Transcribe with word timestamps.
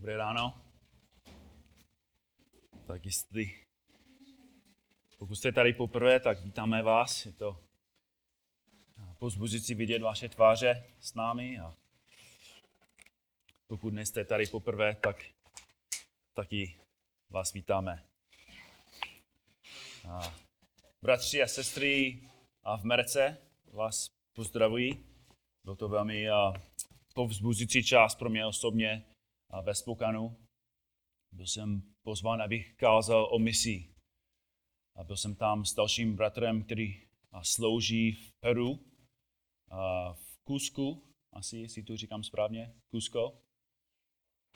Dobré 0.00 0.16
ráno. 0.16 0.62
Tak 2.86 3.06
jestli, 3.06 3.66
pokud 5.18 5.34
jste 5.34 5.52
tady 5.52 5.72
poprvé, 5.72 6.20
tak 6.20 6.44
vítáme 6.44 6.82
vás. 6.82 7.26
Je 7.26 7.32
to 7.32 7.64
pozbuzující 9.18 9.74
vidět 9.74 10.02
vaše 10.02 10.28
tváře 10.28 10.84
s 11.00 11.14
námi. 11.14 11.58
A 11.58 11.74
pokud 13.66 13.94
nejste 13.94 14.24
tady 14.24 14.46
poprvé, 14.46 14.94
tak 14.94 15.24
taky 16.34 16.80
vás 17.30 17.52
vítáme. 17.52 18.04
A 20.08 20.34
bratři 21.02 21.42
a 21.42 21.46
sestry 21.46 22.22
a 22.62 22.76
v 22.76 22.84
Merce 22.84 23.36
vás 23.72 24.10
pozdravují. 24.32 25.06
Byl 25.64 25.76
to 25.76 25.88
velmi 25.88 26.26
povzbuzující 27.14 27.84
čas 27.84 28.14
pro 28.14 28.30
mě 28.30 28.46
osobně 28.46 29.09
ve 29.62 29.74
Spokanu. 29.74 30.36
Byl 31.32 31.46
jsem 31.46 31.82
pozván, 32.02 32.42
abych 32.42 32.74
kázal 32.76 33.28
o 33.32 33.38
misi. 33.38 33.94
A 34.96 35.04
byl 35.04 35.16
jsem 35.16 35.34
tam 35.34 35.64
s 35.64 35.74
dalším 35.74 36.16
bratrem, 36.16 36.64
který 36.64 37.08
slouží 37.42 38.12
v 38.12 38.32
Peru, 38.40 38.80
v 40.12 40.38
Kusku, 40.44 41.14
asi, 41.32 41.56
jestli 41.58 41.82
to 41.82 41.96
říkám 41.96 42.22
správně, 42.22 42.74
Kusko, 42.90 43.42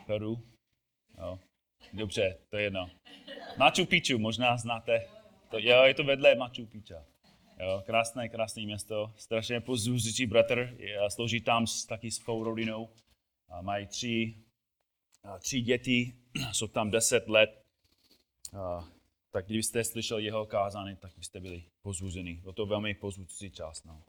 Peru. 0.06 0.48
Jo. 1.18 1.38
Dobře, 1.92 2.38
to 2.50 2.56
je 2.56 2.62
jedno. 2.62 2.90
Machu 3.58 3.86
Picchu, 3.86 4.18
možná 4.18 4.56
znáte. 4.56 5.08
To, 5.50 5.58
jo, 5.58 5.82
je 5.82 5.94
to 5.94 6.04
vedle 6.04 6.34
Machu 6.34 6.66
Picchu. 6.66 6.94
Jo, 7.58 7.82
krásné, 7.86 8.28
krásné 8.28 8.62
město, 8.62 9.14
strašně 9.16 9.60
pozůzující 9.60 10.26
bratr, 10.26 10.76
slouží 11.08 11.40
tam 11.40 11.66
s, 11.66 11.86
taky 11.86 12.10
s 12.10 12.16
svou 12.16 12.44
rodinou. 12.44 12.90
A 13.48 13.62
mají 13.62 13.86
tři, 13.86 14.43
tři 15.38 15.60
děti, 15.60 16.16
jsou 16.52 16.68
tam 16.68 16.90
deset 16.90 17.28
let. 17.28 17.64
Tak 19.30 19.46
kdybyste 19.46 19.84
slyšeli 19.84 20.24
jeho 20.24 20.46
kázání, 20.46 20.96
tak 20.96 21.12
byste 21.16 21.40
byli 21.40 21.64
pozbuzeni. 21.82 22.34
Bylo 22.34 22.52
to 22.52 22.66
velmi 22.66 22.94
pozbuzující 22.94 23.50
čas. 23.50 23.84
No. 23.84 24.02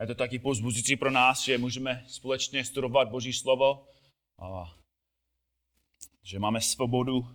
Je 0.00 0.06
to 0.06 0.14
taky 0.14 0.38
pozbuzující 0.38 0.96
pro 0.96 1.10
nás, 1.10 1.44
že 1.44 1.58
můžeme 1.58 2.04
společně 2.08 2.64
studovat 2.64 3.08
Boží 3.08 3.32
slovo, 3.32 3.88
a 4.38 4.76
že 6.22 6.38
máme 6.38 6.60
svobodu 6.60 7.26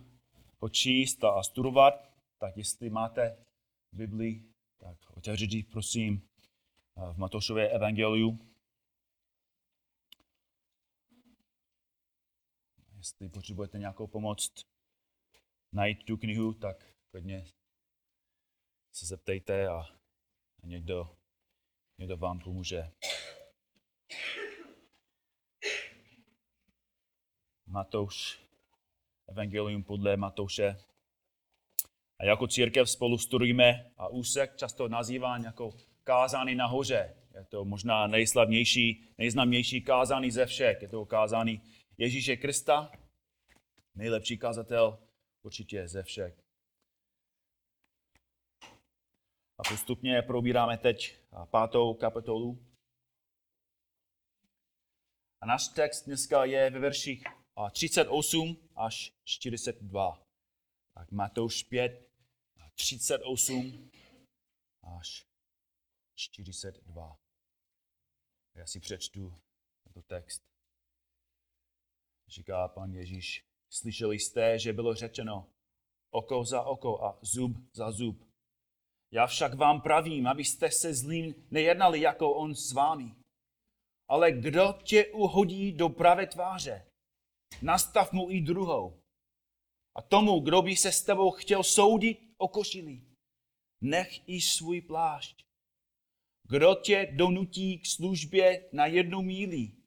ho 0.58 0.68
číst 0.68 1.24
a 1.24 1.42
studovat. 1.42 1.94
Tak 2.38 2.56
jestli 2.56 2.90
máte 2.90 3.36
Bibli, 3.92 4.42
tak 4.78 4.98
otevřete 5.10 5.56
prosím 5.72 6.22
v 7.12 7.18
Matoušové 7.18 7.68
evangeliu. 7.68 8.38
Jestli 13.02 13.28
potřebujete 13.28 13.78
nějakou 13.78 14.06
pomoc 14.06 14.66
najít 15.72 16.04
tu 16.04 16.16
knihu, 16.16 16.52
tak 16.54 16.86
klidně 17.10 17.44
se 18.92 19.06
zeptejte 19.06 19.68
a 19.68 19.84
někdo, 20.62 21.16
někdo 21.98 22.16
vám 22.16 22.40
pomůže. 22.40 22.92
Matouš, 27.66 28.40
evangelium 29.28 29.84
podle 29.84 30.16
Matouše, 30.16 30.76
a 32.18 32.24
jako 32.24 32.46
církev 32.46 32.90
spolu 32.90 33.18
studujeme 33.18 33.92
a 33.96 34.08
úsek 34.08 34.56
často 34.56 34.88
nazýván 34.88 35.44
jako 35.44 35.72
kázání 36.04 36.54
nahoře. 36.54 37.16
Je 37.34 37.44
to 37.44 37.64
možná 37.64 38.06
nejslavnější, 38.06 39.08
nejznámější 39.18 39.80
kázání 39.80 40.30
ze 40.30 40.46
všech. 40.46 40.82
Je 40.82 40.88
to 40.88 41.06
kázání 41.06 41.62
Ježíše 41.98 42.36
Krista, 42.36 42.92
nejlepší 43.94 44.38
kazatel 44.38 45.08
určitě 45.42 45.88
ze 45.88 46.02
všech. 46.02 46.42
A 49.58 49.62
postupně 49.68 50.22
probíráme 50.22 50.78
teď 50.78 51.18
pátou 51.50 51.94
kapitolu. 51.94 52.66
A 55.40 55.46
náš 55.46 55.68
text 55.68 56.04
dneska 56.04 56.44
je 56.44 56.70
ve 56.70 56.78
verších 56.78 57.24
38 57.72 58.68
až 58.76 59.12
42. 59.24 60.26
Tak 60.94 61.10
Matouš 61.10 61.62
5, 61.62 62.10
38 62.74 63.90
až 64.98 65.26
42. 66.14 67.18
Já 68.54 68.66
si 68.66 68.80
přečtu 68.80 69.40
tento 69.84 70.02
text. 70.02 70.51
Říká 72.32 72.68
pan 72.68 72.92
Ježíš, 72.92 73.44
slyšeli 73.70 74.18
jste, 74.18 74.58
že 74.58 74.72
bylo 74.72 74.94
řečeno 74.94 75.50
oko 76.10 76.44
za 76.44 76.62
oko 76.62 77.04
a 77.04 77.18
zub 77.22 77.56
za 77.72 77.90
zub. 77.90 78.24
Já 79.10 79.26
však 79.26 79.54
vám 79.54 79.80
pravím, 79.80 80.26
abyste 80.26 80.70
se 80.70 80.94
zlým 80.94 81.34
nejednali 81.50 82.00
jako 82.00 82.34
on 82.34 82.54
s 82.54 82.72
vámi. 82.72 83.14
Ale 84.08 84.32
kdo 84.32 84.78
tě 84.84 85.06
uhodí 85.06 85.72
do 85.72 85.88
pravé 85.88 86.26
tváře, 86.26 86.86
nastav 87.62 88.12
mu 88.12 88.30
i 88.30 88.40
druhou. 88.40 89.02
A 89.96 90.02
tomu, 90.02 90.40
kdo 90.40 90.62
by 90.62 90.76
se 90.76 90.92
s 90.92 91.02
tebou 91.02 91.30
chtěl 91.30 91.62
soudit, 91.62 92.18
okošilí. 92.36 93.06
Nech 93.80 94.28
i 94.28 94.40
svůj 94.40 94.80
plášť. 94.80 95.44
Kdo 96.48 96.74
tě 96.74 97.12
donutí 97.16 97.78
k 97.78 97.86
službě 97.86 98.68
na 98.72 98.86
jednu 98.86 99.22
míli, 99.22 99.81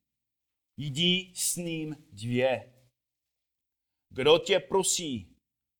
jdi 0.77 1.31
s 1.35 1.55
ním 1.55 1.95
dvě. 2.11 2.73
Kdo 4.09 4.39
tě 4.39 4.59
prosí, 4.59 5.35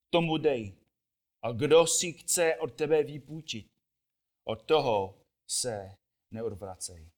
tomu 0.09 0.38
dej. 0.38 0.75
A 1.41 1.51
kdo 1.51 1.88
si 1.88 2.13
chce 2.13 2.56
od 2.56 2.73
tebe 2.75 3.03
vypůjčit, 3.03 3.67
od 4.47 4.63
toho 4.63 5.22
se 5.50 5.95
neodvracej. 6.31 7.09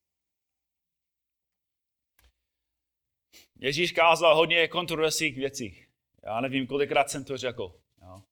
Ježíš 3.60 3.92
kázal 3.92 4.36
hodně 4.36 4.68
kontroverzních 4.68 5.36
věcí. 5.36 5.86
Já 6.24 6.42
nevím, 6.42 6.68
kolikrát 6.68 7.10
jsem 7.10 7.26
to 7.26 7.38
řekl. 7.38 7.82
Jo 8.02 8.24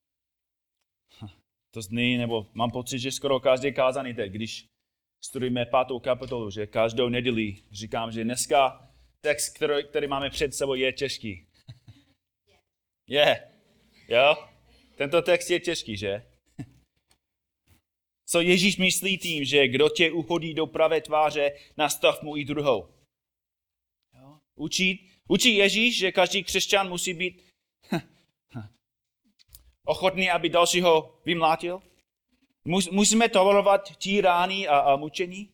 to 1.76 1.82
zní, 1.82 2.18
nebo 2.18 2.48
mám 2.54 2.72
pocit, 2.72 3.00
že 3.00 3.12
skoro 3.12 3.40
každý 3.40 3.74
kázaný 3.74 4.14
teď, 4.14 4.32
když 4.32 4.68
studujeme 5.24 5.66
pátou 5.66 6.00
kapitolu, 6.00 6.50
že 6.50 6.68
každou 6.68 7.10
neděli 7.10 7.56
říkám, 7.72 8.12
že 8.12 8.24
dneska 8.24 8.90
text, 9.22 9.50
který, 9.56 9.84
který 9.84 10.08
máme 10.08 10.30
před 10.30 10.56
sebou, 10.56 10.74
je 10.74 10.94
těžký. 10.94 11.48
Je. 13.08 13.52
Jo? 14.08 14.48
Tento 14.96 15.22
text 15.22 15.50
je 15.50 15.60
těžký, 15.60 15.98
že? 15.98 16.26
Co 18.26 18.42
Ježíš 18.42 18.78
myslí 18.78 19.18
tím, 19.18 19.46
že 19.46 19.68
kdo 19.68 19.90
tě 19.90 20.12
uhodí 20.12 20.54
do 20.54 20.68
pravé 20.68 21.02
tváře, 21.02 21.52
nastav 21.78 22.22
mu 22.22 22.38
i 22.38 22.46
druhou. 22.46 22.94
Jo? 24.14 24.40
Učí, 24.56 25.12
učí 25.28 25.56
Ježíš, 25.56 25.98
že 25.98 26.12
každý 26.12 26.44
křesťan 26.44 26.90
musí 26.90 27.14
být 27.14 27.44
ochotný, 29.86 30.30
aby 30.30 30.50
dalšího 30.50 31.22
vymlátil? 31.26 31.82
Musíme 32.92 33.30
tolerovat 33.30 33.98
týrání 33.98 34.68
a, 34.68 34.78
a 34.78 34.96
mučení? 34.96 35.50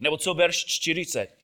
Nebo 0.00 0.16
co 0.16 0.34
verš 0.34 0.64
40? 0.66 1.39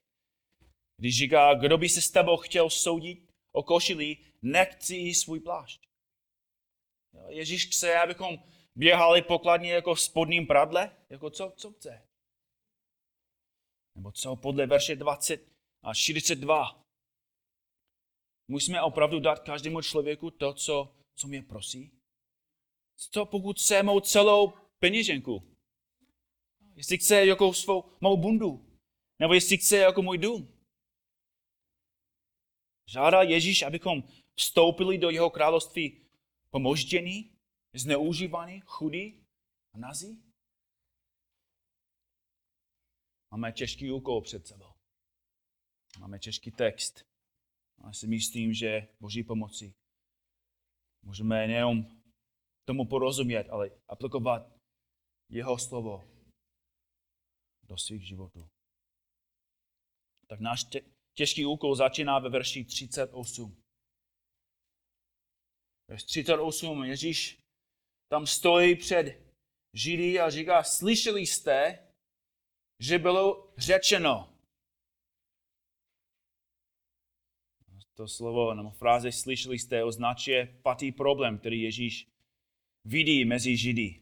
Když 0.97 1.19
říká, 1.19 1.55
kdo 1.55 1.79
by 1.79 1.89
se 1.89 2.03
s 2.03 2.11
tebou 2.11 2.37
chtěl 2.37 2.71
soudit 2.71 3.33
o 3.53 3.63
košili, 3.63 4.17
nechci 4.43 5.15
svůj 5.15 5.41
plášť. 5.41 5.89
Ježíš 7.29 7.67
chce, 7.67 7.99
abychom 7.99 8.39
běhali 8.77 9.23
pokladně 9.23 9.73
jako 9.73 9.95
v 9.95 10.01
spodním 10.01 10.47
pradle? 10.47 10.97
Jako 11.11 11.31
co, 11.31 11.53
co 11.57 11.73
chce? 11.73 12.03
Nebo 13.95 14.13
co 14.13 14.37
podle 14.37 14.67
verše 14.67 14.97
20 14.97 15.49
a 15.83 15.95
42? 15.95 16.85
Musíme 18.49 18.83
opravdu 18.83 19.21
dát 19.21 19.39
každému 19.39 19.83
člověku 19.83 20.31
to, 20.31 20.55
co 20.55 20.97
co 21.17 21.29
mě 21.29 21.43
prosí? 21.43 21.91
Co 22.97 23.27
pokud 23.27 23.59
chce 23.59 23.83
mou 23.83 24.01
celou 24.01 24.53
peněženku? 24.79 25.57
Jestli 26.75 26.99
chce 26.99 27.27
jako 27.27 27.53
svou 27.53 27.85
mou 28.01 28.17
bundu? 28.17 28.79
Nebo 29.19 29.35
jestli 29.35 29.57
chce 29.57 29.77
jako 29.77 30.03
můj 30.03 30.19
dům? 30.19 30.56
Žádá 32.87 33.23
Ježíš, 33.23 33.63
abychom 33.63 34.03
vstoupili 34.35 34.99
do 34.99 35.11
jeho 35.11 35.31
království 35.31 36.01
pomoždění, 36.51 37.31
zneužívaní, 37.75 38.63
chudí 38.67 39.27
a 39.73 39.79
nazí? 39.79 40.23
Máme 43.31 43.53
těžký 43.53 43.93
úkol 43.93 44.21
před 44.21 44.47
sebou. 44.47 44.73
Máme 45.99 46.19
těžký 46.19 46.51
text. 46.51 47.05
A 47.79 47.93
si 47.93 48.07
myslím, 48.07 48.55
že 48.55 48.89
Boží 49.01 49.23
pomoci 49.23 49.75
Můžeme 51.07 51.47
nejenom 51.47 52.03
tomu 52.65 52.87
porozumět, 52.89 53.49
ale 53.51 53.71
aplikovat 53.89 54.53
jeho 55.29 55.59
slovo 55.59 56.05
do 57.63 57.79
svých 57.79 58.07
životů. 58.07 58.49
Tak 60.27 60.41
náš, 60.41 60.67
těžký 61.17 61.47
úkol 61.47 61.75
začíná 61.75 62.19
ve 62.19 62.29
verši 62.29 62.65
38. 62.65 63.63
Verš 65.89 66.03
38, 66.03 66.85
Ježíš 66.85 67.39
tam 68.09 68.27
stojí 68.27 68.77
před 68.77 69.27
Židy 69.75 70.21
a 70.21 70.31
říká, 70.31 70.63
slyšeli 70.63 71.21
jste, 71.21 71.89
že 72.81 72.99
bylo 72.99 73.53
řečeno. 73.57 74.33
To 77.95 78.09
slovo 78.09 78.55
nebo 78.55 78.71
fráze 78.71 79.13
slyšeli 79.13 79.59
jste 79.59 79.85
označuje 79.85 80.59
patý 80.63 80.93
problém, 80.93 81.39
který 81.39 81.63
Ježíš 81.63 82.09
vidí 82.85 83.25
mezi 83.25 83.57
Židy. 83.57 84.01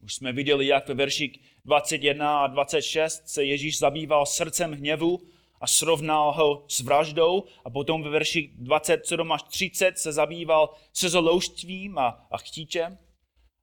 Už 0.00 0.14
jsme 0.14 0.32
viděli, 0.32 0.66
jak 0.66 0.88
ve 0.88 0.94
verších 0.94 1.58
21 1.64 2.40
a 2.40 2.46
26 2.46 3.28
se 3.28 3.44
Ježíš 3.44 3.78
zabýval 3.78 4.26
srdcem 4.26 4.72
hněvu 4.72 5.37
a 5.60 5.66
srovnal 5.66 6.32
ho 6.32 6.64
s 6.68 6.80
vraždou 6.80 7.44
a 7.64 7.70
potom 7.70 8.02
ve 8.02 8.10
verších 8.10 8.50
27 8.56 9.32
až 9.32 9.42
30 9.42 9.98
se 9.98 10.12
zabýval 10.12 10.74
sezolouštvím 10.92 11.98
a, 11.98 12.08
a 12.30 12.38
chtíčem. 12.38 12.98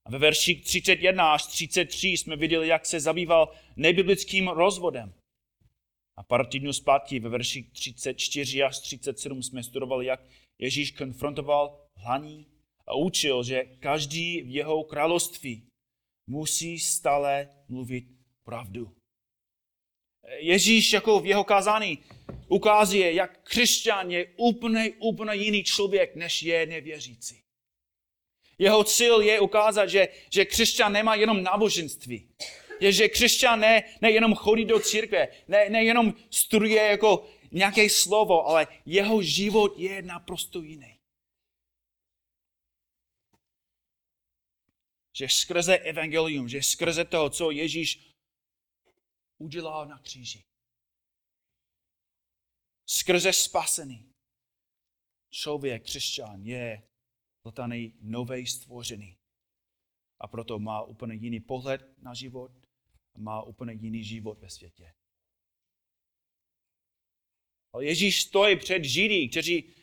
A 0.05 0.11
ve 0.11 0.17
verších 0.17 0.63
31 0.63 1.33
až 1.33 1.45
33 1.45 2.07
jsme 2.07 2.35
viděli, 2.35 2.67
jak 2.67 2.85
se 2.85 2.99
zabýval 2.99 3.51
nebiblickým 3.75 4.47
rozvodem. 4.47 5.13
A 6.17 6.23
pár 6.23 6.45
týdnů 6.45 6.73
zpátky 6.73 7.19
ve 7.19 7.29
verších 7.29 7.71
34 7.71 8.63
až 8.63 8.79
37 8.79 9.43
jsme 9.43 9.63
studovali, 9.63 10.05
jak 10.05 10.21
Ježíš 10.59 10.91
konfrontoval 10.91 11.81
hlaní 11.95 12.47
a 12.87 12.95
učil, 12.95 13.43
že 13.43 13.63
každý 13.63 14.41
v 14.41 14.55
jeho 14.55 14.83
království 14.83 15.67
musí 16.27 16.79
stále 16.79 17.49
mluvit 17.69 18.05
pravdu. 18.43 18.95
Ježíš 20.37 20.93
jako 20.93 21.19
v 21.19 21.25
jeho 21.25 21.43
kázání 21.43 21.99
ukazuje, 22.47 23.13
jak 23.13 23.39
křesťan 23.43 24.11
je 24.11 24.27
úplně, 24.37 24.91
úplně 24.99 25.35
jiný 25.35 25.63
člověk, 25.63 26.15
než 26.15 26.43
je 26.43 26.65
nevěřící. 26.65 27.41
Jeho 28.57 28.83
cíl 28.83 29.21
je 29.21 29.39
ukázat, 29.39 29.85
že, 29.85 30.07
že 30.29 30.45
křesťan 30.45 30.93
nemá 30.93 31.15
jenom 31.15 31.43
náboženství. 31.43 32.29
Je, 32.79 32.91
že 32.91 33.09
křesťan 33.09 33.59
ne, 33.59 33.83
ne 34.01 34.11
jenom 34.11 34.35
chodí 34.35 34.65
do 34.65 34.79
církve, 34.79 35.27
ne, 35.47 35.69
ne 35.69 35.83
jenom 35.83 36.13
studuje 36.29 36.83
jako 36.83 37.27
nějaké 37.51 37.89
slovo, 37.89 38.47
ale 38.47 38.67
jeho 38.85 39.21
život 39.21 39.73
je 39.79 40.01
naprosto 40.01 40.61
jiný. 40.61 40.99
Že 45.13 45.29
skrze 45.29 45.77
evangelium, 45.77 46.49
že 46.49 46.63
skrze 46.63 47.05
toho, 47.05 47.29
co 47.29 47.51
Ježíš 47.51 48.14
udělal 49.37 49.87
na 49.87 49.99
kříži. 49.99 50.43
Skrze 52.89 53.33
spasený 53.33 54.13
člověk, 55.29 55.83
křesťan, 55.83 56.43
je 56.43 56.89
zlataný 57.43 57.93
nový 58.01 58.47
stvořený. 58.47 59.17
A 60.19 60.27
proto 60.27 60.59
má 60.59 60.81
úplně 60.81 61.15
jiný 61.15 61.39
pohled 61.39 61.97
na 61.97 62.13
život 62.13 62.65
má 63.17 63.41
úplně 63.41 63.73
jiný 63.73 64.03
život 64.03 64.39
ve 64.39 64.49
světě. 64.49 64.93
Ale 67.73 67.85
Ježíš 67.85 68.21
stojí 68.21 68.59
před 68.59 68.83
Židy, 68.83 69.29
kteří 69.29 69.73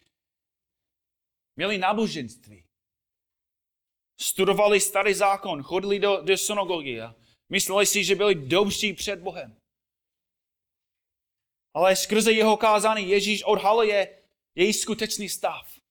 měli 1.56 1.78
náboženství. 1.78 2.64
Studovali 4.20 4.80
starý 4.80 5.14
zákon, 5.14 5.62
chodili 5.62 5.98
do, 5.98 6.20
do 6.20 6.38
synagogy 6.38 7.00
a 7.00 7.14
mysleli 7.52 7.86
si, 7.86 8.04
že 8.04 8.14
byli 8.14 8.34
dobří 8.34 8.92
před 8.92 9.20
Bohem. 9.20 9.56
Ale 11.74 11.96
skrze 11.96 12.32
jeho 12.32 12.56
kázání 12.56 13.08
Ježíš 13.08 13.42
odhaluje 13.42 14.18
její 14.54 14.72
skutečný 14.72 15.28
stav 15.28 15.82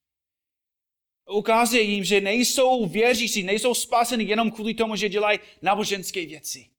ukazuje 1.32 1.82
jim, 1.82 2.04
že 2.04 2.22
nejsou 2.22 2.86
věřící, 2.86 3.44
nejsou 3.44 3.74
spáseni 3.74 4.24
jenom 4.24 4.52
kvůli 4.52 4.74
tomu, 4.74 4.96
že 4.96 5.10
dělají 5.10 5.40
náboženské 5.62 6.26
věci. 6.26 6.70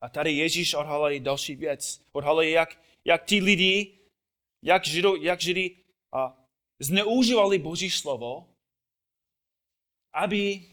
A 0.00 0.08
tady 0.08 0.32
Ježíš 0.32 0.74
odhaluje 0.74 1.20
další 1.20 1.56
věc. 1.56 2.02
Odhaluje, 2.12 2.50
jak, 2.50 2.82
jak 3.04 3.24
ti 3.24 3.40
lidi, 3.40 3.98
jak, 4.62 4.86
žido, 4.86 5.16
jak 5.16 5.40
židy 5.40 5.76
a, 6.12 6.46
zneužívali 6.80 7.58
Boží 7.58 7.90
slovo, 7.90 8.48
aby 10.12 10.68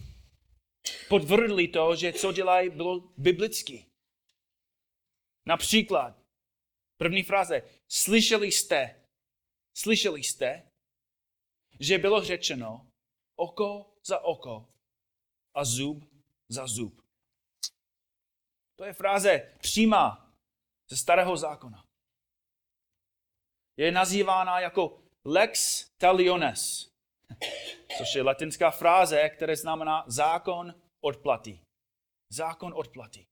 potvrdili 1.09 1.67
to, 1.67 1.95
že 1.95 2.13
co 2.13 2.31
dělají, 2.31 2.69
bylo 2.69 2.99
biblicky. 3.17 3.85
Například, 5.45 6.17
první 6.97 7.23
fráze, 7.23 7.61
slyšeli 7.87 8.51
jste, 8.51 9.05
slyšeli 9.73 10.23
jste, 10.23 10.71
že 11.79 11.97
bylo 11.97 12.23
řečeno 12.23 12.91
oko 13.35 13.95
za 14.03 14.19
oko 14.19 14.69
a 15.53 15.65
zub 15.65 16.05
za 16.49 16.67
zub. 16.67 17.01
To 18.75 18.85
je 18.85 18.93
fráze 18.93 19.55
přímá 19.59 20.33
ze 20.87 20.97
starého 20.97 21.37
zákona. 21.37 21.85
Je 23.77 23.91
nazývána 23.91 24.59
jako 24.59 25.03
lex 25.25 25.85
taliones, 25.97 26.88
což 27.97 28.15
je 28.15 28.23
latinská 28.23 28.71
fráze, 28.71 29.29
která 29.29 29.55
znamená 29.55 30.03
zákon 30.07 30.73
odplaty. 31.01 31.59
Zákon 32.29 32.73
odplaty. 32.75 33.27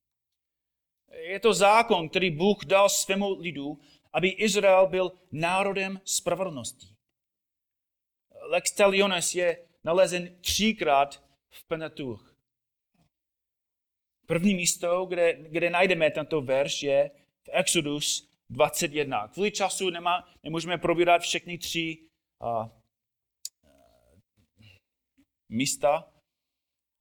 Je 1.12 1.40
to 1.40 1.54
zákon, 1.54 2.10
který 2.10 2.32
Bůh 2.32 2.66
dal 2.66 2.90
svému 2.90 3.40
lidu, 3.40 3.80
aby 4.14 4.30
Izrael 4.30 4.88
byl 4.88 5.12
národem 5.32 6.02
spravedlnosti. 6.06 6.88
Lex 8.42 8.72
talionis 8.72 9.36
je 9.36 9.68
nalezen 9.84 10.38
třikrát 10.42 11.24
v 11.50 11.68
Pentateuch. 11.68 12.36
První 14.26 14.56
místo, 14.56 15.06
kde, 15.06 15.34
kde 15.34 15.70
najdeme 15.70 16.12
tento 16.12 16.42
verš, 16.42 16.84
je 16.84 17.12
v 17.44 17.50
Exodus 17.52 18.30
21. 18.50 19.28
Kvůli 19.28 19.52
času 19.52 19.90
nemá, 19.90 20.30
nemůžeme 20.44 20.78
probírat 20.78 21.22
všechny 21.22 21.58
tři 21.58 21.98
místa, 25.50 26.14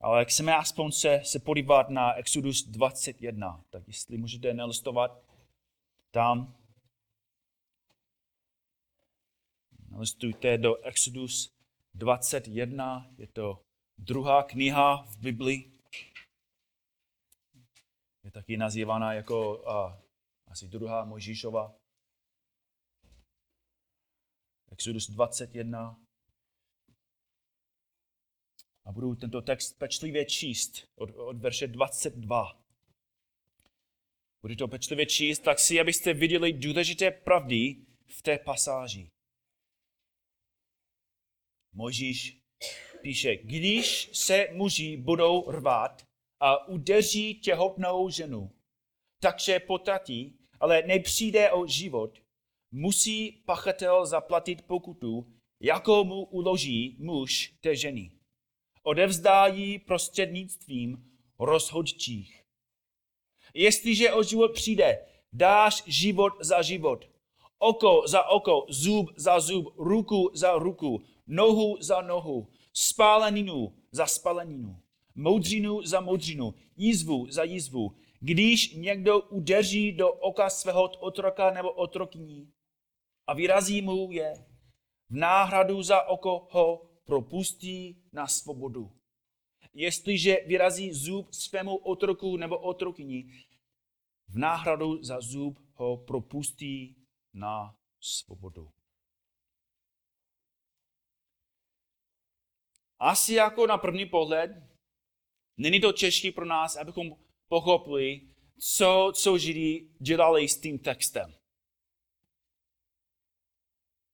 ale 0.01 0.25
chceme 0.25 0.57
aspoň 0.57 0.93
se, 0.93 1.21
se 1.25 1.39
podívat 1.39 1.91
na 1.91 2.15
Exodus 2.15 2.67
21. 2.67 3.65
Tak 3.71 3.83
jestli 3.87 4.19
můžete 4.19 4.55
nelistovat 4.55 5.23
tam. 6.11 6.57
Listujte 9.99 10.59
do 10.59 10.77
Exodus 10.85 11.57
21, 11.95 13.11
je 13.19 13.27
to 13.27 13.63
druhá 13.99 14.43
kniha 14.43 15.03
v 15.03 15.19
Biblii. 15.19 15.73
Je 18.25 18.31
taky 18.31 18.57
nazývaná 18.57 19.13
jako 19.13 19.69
a, 19.69 20.03
asi 20.49 20.69
druhá 20.69 21.05
Mojžíšova. 21.05 21.75
Exodus 24.73 25.11
21. 25.11 26.06
A 28.87 28.93
budu 28.93 29.15
tento 29.15 29.43
text 29.43 29.79
pečlivě 29.79 30.25
číst 30.25 30.89
od, 30.95 31.11
od 31.17 31.37
verše 31.37 31.67
22. 31.67 32.61
Budu 34.43 34.57
to 34.57 34.69
pečlivě 34.69 35.07
číst, 35.07 35.39
tak 35.39 35.59
si, 35.59 35.81
abyste 35.81 36.15
viděli 36.15 36.53
důležité 36.53 37.11
pravdy 37.11 37.77
v 38.07 38.23
té 38.23 38.39
pasáži. 38.39 39.11
Možíš 41.73 42.41
píše, 43.03 43.37
když 43.37 44.11
se 44.13 44.49
muži 44.53 44.97
budou 44.97 45.51
rvát 45.51 46.07
a 46.41 46.69
udeří 46.69 47.35
těhotnou 47.35 48.11
ženu, 48.11 48.51
takže 49.21 49.61
potratí, 49.61 50.39
ale 50.61 50.83
nepřijde 50.83 51.53
o 51.53 51.67
život, 51.67 52.19
musí 52.71 53.33
pachatel 53.33 54.07
zaplatit 54.07 54.63
pokutu, 54.63 55.33
jakou 55.61 56.05
mu 56.05 56.25
uloží 56.25 56.97
muž 56.99 57.55
té 57.61 57.77
ženy. 57.77 58.16
Odevzdá 58.87 59.47
ji 59.47 59.79
prostřednictvím 59.79 61.05
rozhodčích. 61.39 62.43
Jestliže 63.55 64.13
o 64.13 64.23
život 64.23 64.53
přijde, 64.53 65.07
dáš 65.33 65.83
život 65.87 66.33
za 66.41 66.63
život, 66.63 67.11
oko 67.59 68.03
za 68.07 68.29
oko, 68.29 68.67
zub 68.69 69.11
za 69.17 69.41
zub, 69.41 69.75
ruku 69.77 70.31
za 70.35 70.53
ruku, 70.53 71.03
nohu 71.27 71.77
za 71.81 72.01
nohu, 72.01 72.49
spáleninu 72.73 73.75
za 73.93 74.07
spáleninu, 74.07 74.83
moudřinu 75.15 75.83
za 75.83 76.01
moudřinu, 76.01 76.55
jízvu 76.77 77.27
za 77.31 77.43
jízvu. 77.45 77.97
Když 78.21 78.75
někdo 78.75 79.21
udeří 79.21 79.93
do 79.93 80.13
oka 80.13 80.51
svého 80.51 80.83
otroka 80.83 81.51
nebo 81.51 81.71
otrokyní 81.73 82.53
a 83.27 83.35
vyrazí 83.35 83.83
mu 83.83 84.13
je, 84.13 84.35
v 85.11 85.17
náhradu 85.17 85.83
za 85.83 86.03
oko 86.03 86.49
ho 86.51 86.96
propustí 87.07 88.03
na 88.13 88.27
svobodu. 88.27 88.93
Jestliže 89.75 90.37
vyrazí 90.47 90.93
zub 90.93 91.33
svému 91.33 91.77
otroku 91.77 92.37
nebo 92.37 92.59
otrokyni, 92.59 93.47
v 94.29 94.39
náhradu 94.39 95.03
za 95.03 95.21
zub 95.21 95.59
ho 95.75 95.97
propustí 95.97 96.97
na 97.35 97.79
svobodu. 98.01 98.71
Asi 102.99 103.35
jako 103.35 103.67
na 103.67 103.79
první 103.79 104.07
pohled 104.07 104.51
není 105.57 105.81
to 105.81 105.93
těžké 105.93 106.33
pro 106.33 106.45
nás, 106.45 106.77
abychom 106.77 107.17
pochopili, 107.49 108.21
co, 108.59 109.13
co 109.15 109.39
Židi 109.39 109.91
dělali 110.01 110.49
s 110.49 110.61
tím 110.61 110.79
textem. 110.79 111.36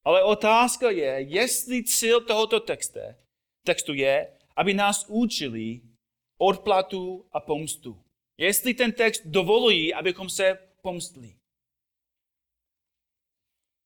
Ale 0.04 0.24
otázka 0.24 0.90
je, 0.90 1.20
jestli 1.20 1.84
cíl 1.84 2.20
tohoto 2.20 2.60
texte, 2.60 3.18
textu 3.64 3.94
je, 3.94 4.38
aby 4.56 4.74
nás 4.74 5.06
učili 5.08 5.80
odplatu 6.38 7.28
a 7.32 7.40
pomstu. 7.40 8.04
Jestli 8.38 8.74
ten 8.74 8.92
text 8.92 9.22
dovolí, 9.26 9.94
abychom 9.94 10.30
se 10.30 10.58
pomstli. 10.82 11.36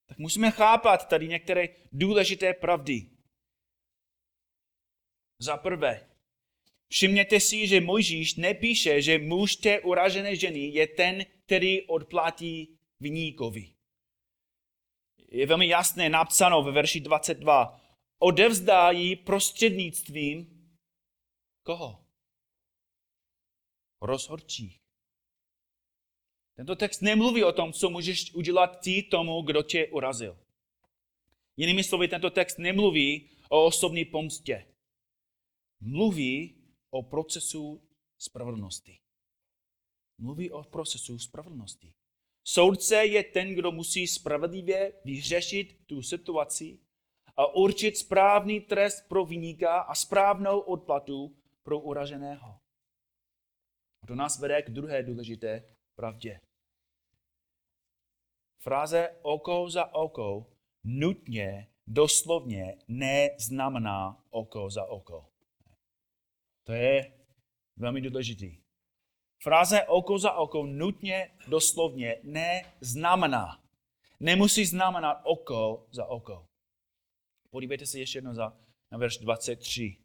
Tak 0.08 0.18
musíme 0.18 0.50
chápat 0.50 1.08
tady 1.08 1.28
některé 1.28 1.68
důležité 1.92 2.54
pravdy. 2.54 3.11
Za 5.38 5.56
prvé, 5.56 6.11
všimněte 6.88 7.40
si, 7.40 7.66
že 7.66 7.80
Mojžíš 7.80 8.35
nepíše, 8.35 9.02
že 9.02 9.18
muž 9.18 9.56
té 9.56 9.80
uražené 9.80 10.37
ženy 10.37 10.58
je 10.58 10.87
ten, 10.87 11.26
který 11.46 11.82
odplatí 11.82 12.78
vyníkovi. 13.00 13.75
Je 15.37 15.47
velmi 15.47 15.69
jasné 15.69 16.09
napsáno 16.09 16.62
ve 16.62 16.73
verši 16.73 17.00
22. 17.00 17.81
Odevzdá 18.19 18.90
jí 18.90 19.16
prostřednictvím 19.16 20.69
koho? 21.62 22.07
Rozhodčích. 24.00 24.81
Tento 26.57 26.76
text 26.76 27.00
nemluví 27.00 27.45
o 27.45 27.52
tom, 27.52 27.73
co 27.73 27.90
můžeš 27.90 28.35
udělat 28.35 28.81
ty 28.81 29.02
tomu, 29.02 29.43
kdo 29.43 29.62
tě 29.62 29.87
urazil. 29.87 30.38
Jinými 31.57 31.85
slovy, 31.85 32.09
tento 32.09 32.31
text 32.31 32.59
nemluví 32.59 33.31
o 33.49 33.66
osobní 33.66 34.05
pomstě 34.05 34.66
mluví 35.81 36.64
o 36.90 37.02
procesu 37.02 37.88
spravedlnosti. 38.19 39.00
Mluví 40.19 40.50
o 40.50 40.62
procesu 40.62 41.19
spravedlnosti. 41.19 41.95
Soudce 42.49 43.07
je 43.07 43.25
ten, 43.25 43.55
kdo 43.55 43.73
musí 43.73 44.07
spravedlivě 44.07 44.93
vyřešit 45.05 45.87
tu 45.87 46.03
situaci 46.03 46.79
a 47.37 47.55
určit 47.55 47.97
správný 47.97 48.61
trest 48.61 49.09
pro 49.09 49.25
vyníka 49.25 49.81
a 49.81 49.95
správnou 49.95 50.61
odplatu 50.61 51.37
pro 51.62 51.81
uraženého. 51.81 52.61
To 54.07 54.15
nás 54.15 54.38
vede 54.38 54.62
k 54.62 54.71
druhé 54.71 55.03
důležité 55.03 55.75
pravdě. 55.95 56.41
Fráze 58.59 59.17
oko 59.23 59.71
za 59.71 59.95
oko 59.95 60.47
nutně, 60.85 61.69
doslovně 61.87 62.79
neznamená 62.88 64.25
oko 64.31 64.71
za 64.71 64.85
oko. 64.85 65.29
To 66.65 66.73
je 66.73 67.12
velmi 67.76 68.00
důležitý. 68.00 68.65
Fráze 69.43 69.85
oko 69.85 70.19
za 70.19 70.33
oko 70.33 70.66
nutně, 70.66 71.31
doslovně 71.49 72.16
neznamená. 72.23 73.62
Nemusí 74.21 74.64
znamenat 74.64 75.21
oko 75.25 75.87
za 75.90 76.07
oko. 76.07 76.47
Podívejte 77.50 77.87
se 77.87 77.99
ještě 77.99 78.19
jednou 78.19 78.35
za, 78.35 78.57
na 78.90 78.99
verš 78.99 79.19
23. 79.19 79.97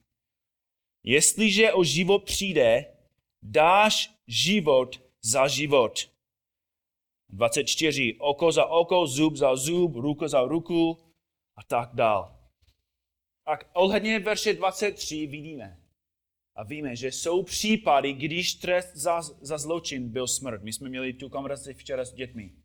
Jestliže 1.03 1.73
o 1.73 1.83
život 1.83 2.23
přijde, 2.23 2.85
dáš 3.41 4.11
život 4.27 5.01
za 5.21 5.47
život. 5.47 6.11
24. 7.29 8.17
Oko 8.19 8.51
za 8.51 8.65
oko, 8.65 9.07
zub 9.07 9.35
za 9.35 9.55
zub, 9.55 9.95
ruku 9.95 10.27
za 10.27 10.41
ruku 10.41 10.97
a 11.55 11.63
tak 11.63 11.89
dál. 11.93 12.37
A 13.45 13.75
ohledně 13.75 14.19
verše 14.19 14.53
23 14.53 15.27
vidíme, 15.27 15.80
a 16.55 16.63
víme, 16.63 16.95
že 16.95 17.11
jsou 17.11 17.43
případy, 17.43 18.13
když 18.13 18.53
trest 18.53 18.95
za, 18.95 19.21
za 19.21 19.57
zločin 19.57 20.09
byl 20.09 20.27
smrt. 20.27 20.63
My 20.63 20.73
jsme 20.73 20.89
měli 20.89 21.13
tu 21.13 21.29
konverzaci 21.29 21.73
včera 21.73 22.05
s 22.05 22.13
dětmi. 22.13 22.55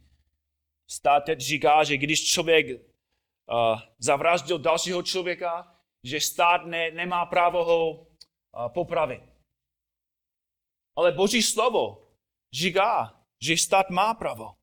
Stát 0.86 1.22
říká, 1.38 1.84
že 1.84 1.96
když 1.96 2.24
člověk 2.24 2.66
uh, 2.66 3.80
zavraždil 3.98 4.58
dalšího 4.58 5.02
člověka, 5.02 5.80
že 6.02 6.20
stát 6.20 6.66
ne, 6.66 6.90
nemá 6.90 7.26
právo 7.26 7.64
ho 7.64 7.90
uh, 7.90 8.06
popravit. 8.74 9.22
Ale 10.96 11.12
Boží 11.12 11.42
slovo 11.42 12.08
říká, 12.52 13.20
že 13.40 13.56
stát 13.56 13.90
má 13.90 14.14
právo. 14.14 14.56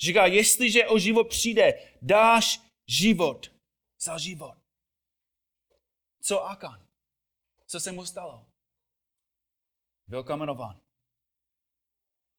Říká, 0.00 0.26
jestliže 0.26 0.86
o 0.86 0.98
život 0.98 1.28
přijde, 1.28 1.92
dáš 2.02 2.60
život 2.86 3.52
za 4.00 4.18
život. 4.18 4.56
Co 6.20 6.44
Akan? 6.44 6.83
Co 7.74 7.80
se 7.80 7.92
mu 7.92 8.04
stalo? 8.04 8.46
Byl 10.06 10.24
kamenován. 10.24 10.80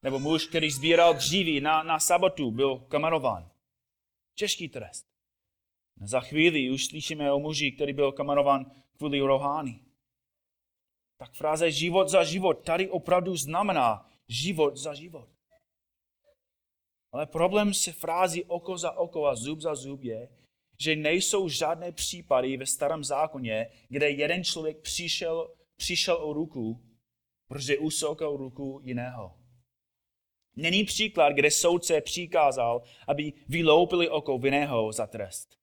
Nebo 0.01 0.19
muž, 0.19 0.47
který 0.47 0.71
sbíral 0.71 1.13
dříví 1.13 1.61
na, 1.61 1.83
na 1.83 1.99
sabotu, 1.99 2.51
byl 2.51 2.79
kamenován. 2.79 3.51
Těžký 4.35 4.69
trest. 4.69 5.07
Za 6.01 6.19
chvíli 6.21 6.69
už 6.69 6.85
slyšíme 6.85 7.31
o 7.31 7.39
muži, 7.39 7.71
který 7.71 7.93
byl 7.93 8.11
kamenován 8.11 8.71
kvůli 8.97 9.19
rohány. 9.19 9.85
Tak 11.17 11.33
fráze 11.33 11.71
život 11.71 12.09
za 12.09 12.23
život 12.23 12.65
tady 12.65 12.89
opravdu 12.89 13.37
znamená 13.37 14.09
život 14.27 14.77
za 14.77 14.93
život. 14.93 15.29
Ale 17.11 17.25
problém 17.25 17.73
se 17.73 17.93
frází 17.93 18.43
oko 18.43 18.77
za 18.77 18.91
oko 18.91 19.27
a 19.27 19.35
zub 19.35 19.59
za 19.59 19.75
zub 19.75 20.03
je, 20.03 20.44
že 20.79 20.95
nejsou 20.95 21.49
žádné 21.49 21.91
případy 21.91 22.57
ve 22.57 22.65
starém 22.65 23.03
zákoně, 23.03 23.67
kde 23.89 24.09
jeden 24.09 24.43
člověk 24.43 24.81
přišel, 24.81 25.55
přišel 25.75 26.15
o 26.15 26.33
ruku, 26.33 26.85
protože 27.47 27.77
usoukal 27.77 28.37
ruku 28.37 28.81
jiného. 28.83 29.39
Není 30.55 30.83
příklad, 30.83 31.33
kde 31.33 31.51
soudce 31.51 32.01
přikázal, 32.01 32.83
aby 33.07 33.33
vyloupili 33.47 34.09
oko 34.09 34.39
jiného 34.43 34.91
za 34.91 35.07
trest. 35.07 35.57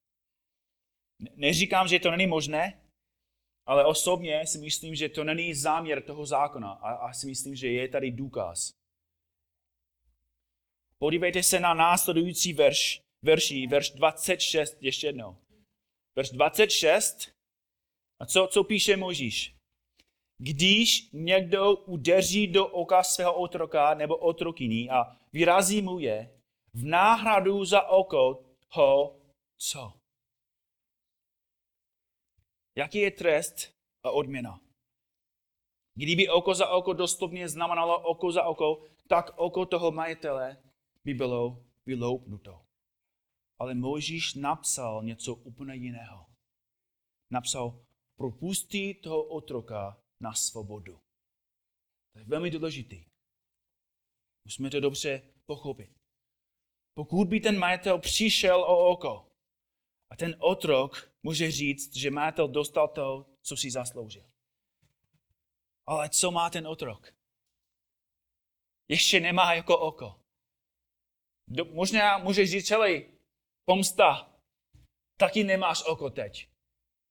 Neříkám, 1.37 1.89
že 1.89 1.99
to 1.99 2.11
není 2.11 2.27
možné, 2.27 2.83
ale 3.67 3.85
osobně 3.85 4.47
si 4.47 4.59
myslím, 4.59 4.95
že 4.95 5.09
to 5.09 5.25
není 5.25 5.55
záměr 5.55 6.03
toho 6.03 6.27
zákona 6.27 6.73
a, 6.73 6.93
a 6.93 7.13
si 7.13 7.27
myslím, 7.27 7.55
že 7.55 7.69
je 7.69 7.89
tady 7.89 8.11
důkaz. 8.11 8.75
Podívejte 10.99 11.43
se 11.43 11.61
na 11.61 11.75
následující 11.75 12.53
verš 12.53 13.03
verší, 13.23 13.67
verš 13.67 13.91
26, 13.91 14.83
ještě 14.83 15.07
jednou. 15.07 15.37
Verš 16.17 16.31
26, 16.31 17.33
a 18.21 18.27
co, 18.27 18.49
co 18.53 18.65
píše 18.65 18.97
Možíš? 18.97 19.57
Když 20.39 21.11
někdo 21.13 21.77
udeří 21.77 22.47
do 22.47 22.67
oka 22.67 23.03
svého 23.03 23.35
otroka 23.35 23.95
nebo 23.95 24.17
otrokyní 24.17 24.91
a 24.91 25.17
vyrazí 25.33 25.83
mu 25.83 25.99
je, 25.99 26.41
v 26.75 26.85
náhradu 26.85 27.65
za 27.65 27.89
oko 27.89 28.45
ho 28.69 29.21
co? 29.59 29.93
Jaký 32.77 32.99
je 32.99 33.11
trest 33.11 33.75
a 34.03 34.11
odměna? 34.11 34.61
Kdyby 35.95 36.29
oko 36.29 36.55
za 36.55 36.69
oko 36.69 36.93
doslovně 36.93 37.49
znamenalo 37.49 38.03
oko 38.03 38.33
za 38.33 38.45
oko, 38.45 38.85
tak 39.09 39.31
oko 39.37 39.67
toho 39.67 39.91
majitele 39.91 40.63
by 41.05 41.15
bylo 41.15 41.65
vyloupnuto 41.87 42.72
ale 43.63 43.75
Mojžíš 43.75 44.35
napsal 44.35 45.03
něco 45.03 45.35
úplně 45.35 45.75
jiného. 45.75 46.27
Napsal, 47.31 47.87
propustí 48.17 48.95
toho 48.95 49.25
otroka 49.25 50.03
na 50.21 50.35
svobodu. 50.35 51.01
To 52.13 52.19
je 52.19 52.25
velmi 52.25 52.51
důležitý. 52.51 53.05
Musíme 54.45 54.71
to 54.71 54.81
dobře 54.81 55.23
pochopit. 55.47 55.91
Pokud 56.95 57.29
by 57.29 57.41
ten 57.41 57.59
majitel 57.59 57.99
přišel 57.99 58.63
o 58.63 58.91
oko 58.91 59.33
a 60.11 60.17
ten 60.17 60.37
otrok 60.39 61.13
může 61.23 61.51
říct, 61.51 61.97
že 61.97 62.11
majitel 62.11 62.49
dostal 62.49 62.89
to, 62.89 63.27
co 63.43 63.57
si 63.57 63.71
zasloužil. 63.71 64.31
Ale 65.87 66.09
co 66.09 66.31
má 66.31 66.51
ten 66.51 66.67
otrok? 66.67 67.15
Ještě 68.89 69.21
nemá 69.21 69.55
jako 69.55 69.79
oko. 69.79 70.21
Do, 71.49 71.65
možná 71.65 72.19
může 72.19 72.47
říct 72.47 72.67
celý, 72.67 73.13
pomsta, 73.65 74.31
taky 75.17 75.45
nemáš 75.45 75.83
oko 75.87 76.11
teď. 76.11 76.49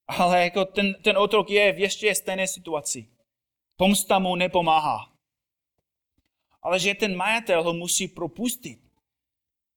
Ale 0.07 0.43
jako 0.43 0.65
ten, 0.65 0.93
ten 1.03 1.17
otrok 1.17 1.49
je 1.49 1.73
v 1.73 1.79
ještě 1.79 2.15
stejné 2.15 2.47
situaci. 2.47 3.09
Pomsta 3.75 4.19
mu 4.19 4.35
nepomáhá. 4.35 5.13
Ale 6.61 6.79
že 6.79 6.95
ten 6.95 7.15
majitel 7.15 7.63
ho 7.63 7.73
musí 7.73 8.07
propustit. 8.07 8.91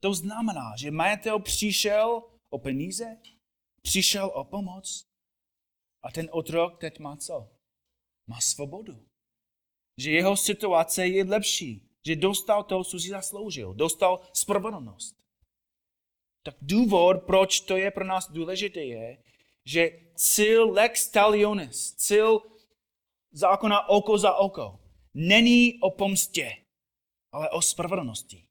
To 0.01 0.15
znamená, 0.15 0.77
že 0.77 0.91
majitel 0.91 1.39
přišel 1.39 2.23
o 2.51 2.59
peníze, 2.59 3.17
přišel 3.83 4.31
o 4.35 4.45
pomoc 4.45 5.07
a 6.03 6.11
ten 6.11 6.29
otrok 6.33 6.81
teď 6.81 6.99
má 6.99 7.17
co? 7.17 7.49
Má 8.27 8.41
svobodu. 8.41 9.07
Že 9.99 10.11
jeho 10.11 10.37
situace 10.37 11.07
je 11.07 11.25
lepší. 11.25 11.89
Že 12.07 12.17
dostal 12.17 12.65
to, 12.65 12.85
co 12.85 13.01
si 13.01 13.09
zasloužil. 13.09 13.75
Dostal 13.75 14.21
spravedlnost. 14.33 15.24
Tak 16.45 16.55
důvod, 16.61 17.23
proč 17.23 17.61
to 17.61 17.77
je 17.77 17.91
pro 17.91 18.05
nás 18.05 18.31
důležité, 18.31 18.81
je, 18.81 19.19
že 19.65 19.91
cíl 20.15 20.71
lex 20.71 21.09
talionis, 21.09 21.95
cíl 21.95 22.43
zákona 23.33 23.89
oko 23.89 24.19
za 24.19 24.35
oko, 24.35 24.81
není 25.15 25.81
o 25.81 25.91
pomstě, 25.91 26.57
ale 27.33 27.51
o 27.51 27.63
spravedlnosti. 27.63 28.45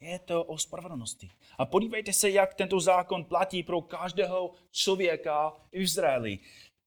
Je 0.00 0.18
to 0.18 0.44
o 0.44 0.58
spravedlnosti. 0.58 1.30
A 1.58 1.66
podívejte 1.66 2.12
se, 2.12 2.30
jak 2.30 2.54
tento 2.54 2.80
zákon 2.80 3.24
platí 3.24 3.62
pro 3.62 3.82
každého 3.82 4.54
člověka 4.70 5.50
v 5.50 5.68
Izraeli. 5.72 6.38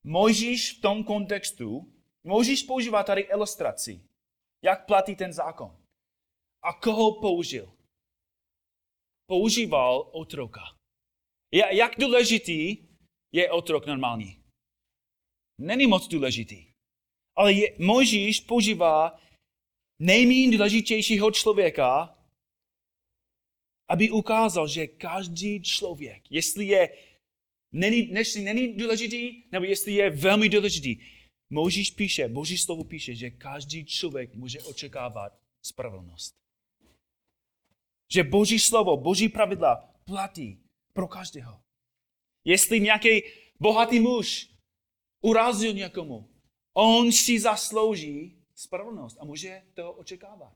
Mojžíš 0.03 0.77
v 0.77 0.81
tom 0.81 1.03
kontextu, 1.03 1.93
Mojžíš 2.23 2.63
používá 2.63 3.03
tady 3.03 3.21
ilustraci, 3.21 4.01
jak 4.61 4.85
platí 4.85 5.15
ten 5.15 5.33
zákon. 5.33 5.77
A 6.61 6.73
koho 6.73 7.21
použil? 7.21 7.73
Používal 9.25 10.09
otroka. 10.11 10.61
Jak 11.71 11.91
důležitý 11.99 12.77
je 13.31 13.51
otrok 13.51 13.85
normální? 13.85 14.43
Není 15.61 15.87
moc 15.87 16.07
důležitý. 16.07 16.73
Ale 17.35 17.53
je, 17.53 17.75
Mojžíš 17.79 18.39
používá 18.39 19.19
nejméně 19.99 20.57
důležitějšího 20.57 21.31
člověka, 21.31 22.17
aby 23.89 24.11
ukázal, 24.11 24.67
že 24.67 24.87
každý 24.87 25.61
člověk, 25.61 26.31
jestli 26.31 26.65
je 26.65 26.97
není, 27.71 28.09
jestli 28.09 28.41
není 28.41 28.73
důležitý, 28.73 29.43
nebo 29.51 29.65
jestli 29.65 29.91
je 29.93 30.09
velmi 30.09 30.49
důležitý, 30.49 30.97
Mojžíš 31.49 31.91
píše, 31.91 32.27
Boží 32.27 32.57
slovo 32.57 32.83
píše, 32.83 33.15
že 33.15 33.29
každý 33.29 33.85
člověk 33.85 34.35
může 34.35 34.61
očekávat 34.61 35.39
spravedlnost. 35.61 36.42
Že 38.13 38.23
Boží 38.23 38.59
slovo, 38.59 38.97
Boží 38.97 39.29
pravidla 39.29 39.89
platí 40.05 40.63
pro 40.93 41.07
každého. 41.07 41.63
Jestli 42.45 42.79
nějaký 42.79 43.21
bohatý 43.59 43.99
muž 43.99 44.49
urazil 45.21 45.73
někomu, 45.73 46.29
on 46.73 47.11
si 47.11 47.39
zaslouží 47.39 48.43
spravedlnost 48.55 49.17
a 49.19 49.25
může 49.25 49.61
to 49.73 49.93
očekávat. 49.93 50.53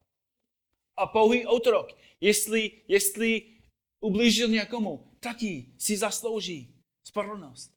A 0.98 1.08
pouhý 1.08 1.46
otrok, 1.46 1.88
jestli, 2.22 2.82
jestli 2.88 3.58
ublížil 4.00 4.48
někomu, 4.48 5.18
taky 5.20 5.74
si 5.78 5.98
zaslouží 5.98 6.84
spravedlnost. 7.04 7.74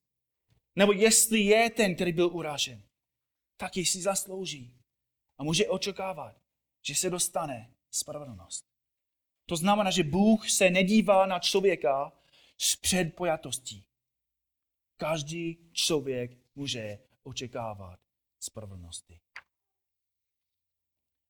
Nebo 0.77 0.93
jestli 0.93 1.41
je 1.41 1.71
ten, 1.71 1.95
který 1.95 2.13
byl 2.13 2.31
urážen, 2.33 2.83
taky 3.57 3.85
si 3.85 4.03
zaslouží. 4.03 4.75
A 5.39 5.45
může 5.45 5.69
očekávat, 5.69 6.37
že 6.87 6.95
se 6.95 7.11
dostane 7.11 7.75
spravedlnost. 7.91 8.70
To 9.51 9.57
znamená, 9.57 9.91
že 9.91 10.03
Bůh 10.05 10.51
se 10.51 10.71
nedívá 10.71 11.27
na 11.27 11.39
člověka 11.39 12.13
s 12.59 12.77
předpojatostí. 12.77 13.85
Každý 14.97 15.71
člověk 15.73 16.31
může 16.55 16.99
očekávat 17.23 18.01
spravedlnosti. 18.41 19.21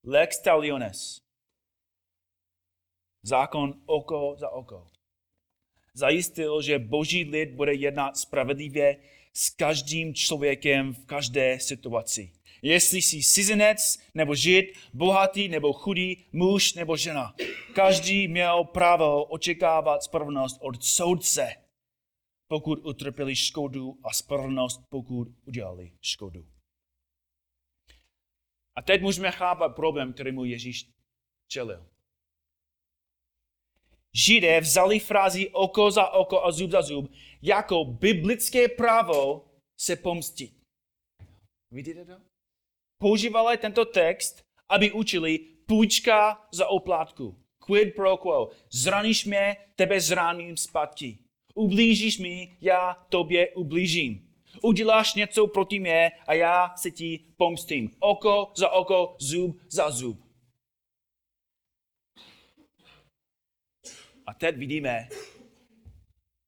Lex 0.05 0.39
taliones. 0.43 1.21
Zákon 3.23 3.83
oko 3.87 4.37
za 4.39 4.51
oko. 4.51 4.91
Zajistil, 5.95 6.63
že 6.63 6.79
boží 6.79 7.25
lid 7.25 7.51
bude 7.51 7.75
jednat 7.75 8.17
spravedlivě 8.17 8.97
s 9.33 9.51
každým 9.51 10.15
člověkem 10.15 10.95
v 10.95 11.07
každé 11.07 11.61
situaci. 11.61 12.33
Jestli 12.63 13.03
jsi 13.03 13.23
cizinec 13.23 13.99
nebo 14.15 14.35
žid, 14.35 14.79
bohatý 14.95 15.49
nebo 15.49 15.73
chudý, 15.73 16.25
muž 16.33 16.75
nebo 16.75 16.97
žena. 16.97 17.35
Každý 17.75 18.29
měl 18.29 18.65
právo 18.65 19.25
očekávat 19.25 20.03
spravedlnost 20.03 20.59
od 20.61 20.85
soudce, 20.85 21.55
pokud 22.49 22.87
utrpěli 22.87 23.37
škodu 23.37 23.99
a 24.05 24.13
spravedlnost, 24.13 24.81
pokud 24.89 25.29
udělali 25.47 25.93
škodu. 26.01 26.47
A 28.75 28.83
teď 28.83 29.03
můžeme 29.03 29.31
chápat 29.31 29.69
problém, 29.69 30.13
kterému 30.13 30.45
Ježíš 30.45 30.91
čelil. 31.49 31.87
Židé 34.13 34.61
vzali 34.61 35.01
frázi 35.01 35.51
oko 35.51 35.91
za 35.91 36.11
oko 36.11 36.45
a 36.45 36.53
zub 36.53 36.71
za 36.71 36.83
zub 36.83 37.13
jako 37.43 37.85
biblické 37.85 38.69
právo 38.69 39.45
se 39.77 39.97
pomstit. 39.97 40.53
Vidíte 41.71 42.05
to? 42.05 42.30
Používali 43.01 43.59
tento 43.59 43.85
text, 43.85 44.45
aby 44.69 44.93
učili 44.93 45.39
půjčka 45.67 46.49
za 46.53 46.67
oplátku. 46.67 47.45
Quid 47.59 47.95
pro 47.95 48.17
quo. 48.17 48.51
Zraníš 48.71 49.25
mě, 49.25 49.57
tebe 49.77 50.01
zraním 50.01 50.57
zpátky. 50.57 51.19
Ublížíš 51.55 52.19
mi, 52.19 52.57
já 52.61 53.07
tobě 53.09 53.55
ublížím. 53.55 54.31
Uděláš 54.63 55.15
něco 55.15 55.47
proti 55.47 55.81
mě 55.81 56.11
a 56.27 56.35
já 56.35 56.77
se 56.77 56.91
ti 56.91 57.25
pomstím. 57.37 57.97
Oko 57.99 58.53
za 58.57 58.71
oko, 58.71 59.17
zub 59.19 59.61
za 59.69 59.91
zub. 59.91 60.19
A 64.27 64.35
teď 64.35 64.57
vidíme, 64.57 65.09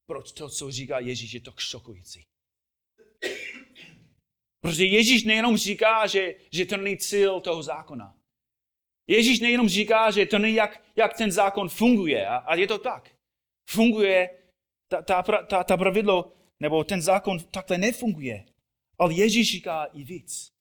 proč 0.06 0.32
to, 0.32 0.48
co 0.48 0.70
říká 0.70 0.98
Ježíš, 0.98 1.32
je 1.32 1.40
to 1.40 1.52
šokující. 1.58 2.31
Protože 4.62 4.84
Ježíš 4.84 5.24
nejenom 5.24 5.56
říká, 5.56 6.06
že, 6.06 6.34
že 6.50 6.66
to 6.66 6.76
není 6.76 6.98
cíl 6.98 7.40
toho 7.40 7.62
zákona. 7.62 8.16
Ježíš 9.06 9.40
nejenom 9.40 9.68
říká, 9.68 10.10
že 10.10 10.26
to 10.26 10.38
není, 10.38 10.54
jak, 10.54 10.82
jak 10.96 11.16
ten 11.16 11.32
zákon 11.32 11.68
funguje. 11.68 12.26
A, 12.26 12.36
a 12.36 12.54
je 12.54 12.66
to 12.66 12.78
tak. 12.78 13.10
Funguje, 13.70 14.30
ta, 14.88 15.02
ta, 15.02 15.22
ta, 15.22 15.64
ta 15.64 15.76
pravidlo, 15.76 16.32
nebo 16.60 16.84
ten 16.84 17.02
zákon 17.02 17.38
takhle 17.40 17.78
nefunguje. 17.78 18.44
Ale 18.98 19.14
Ježíš 19.14 19.50
říká 19.50 19.84
i 19.84 20.04
víc. 20.04 20.52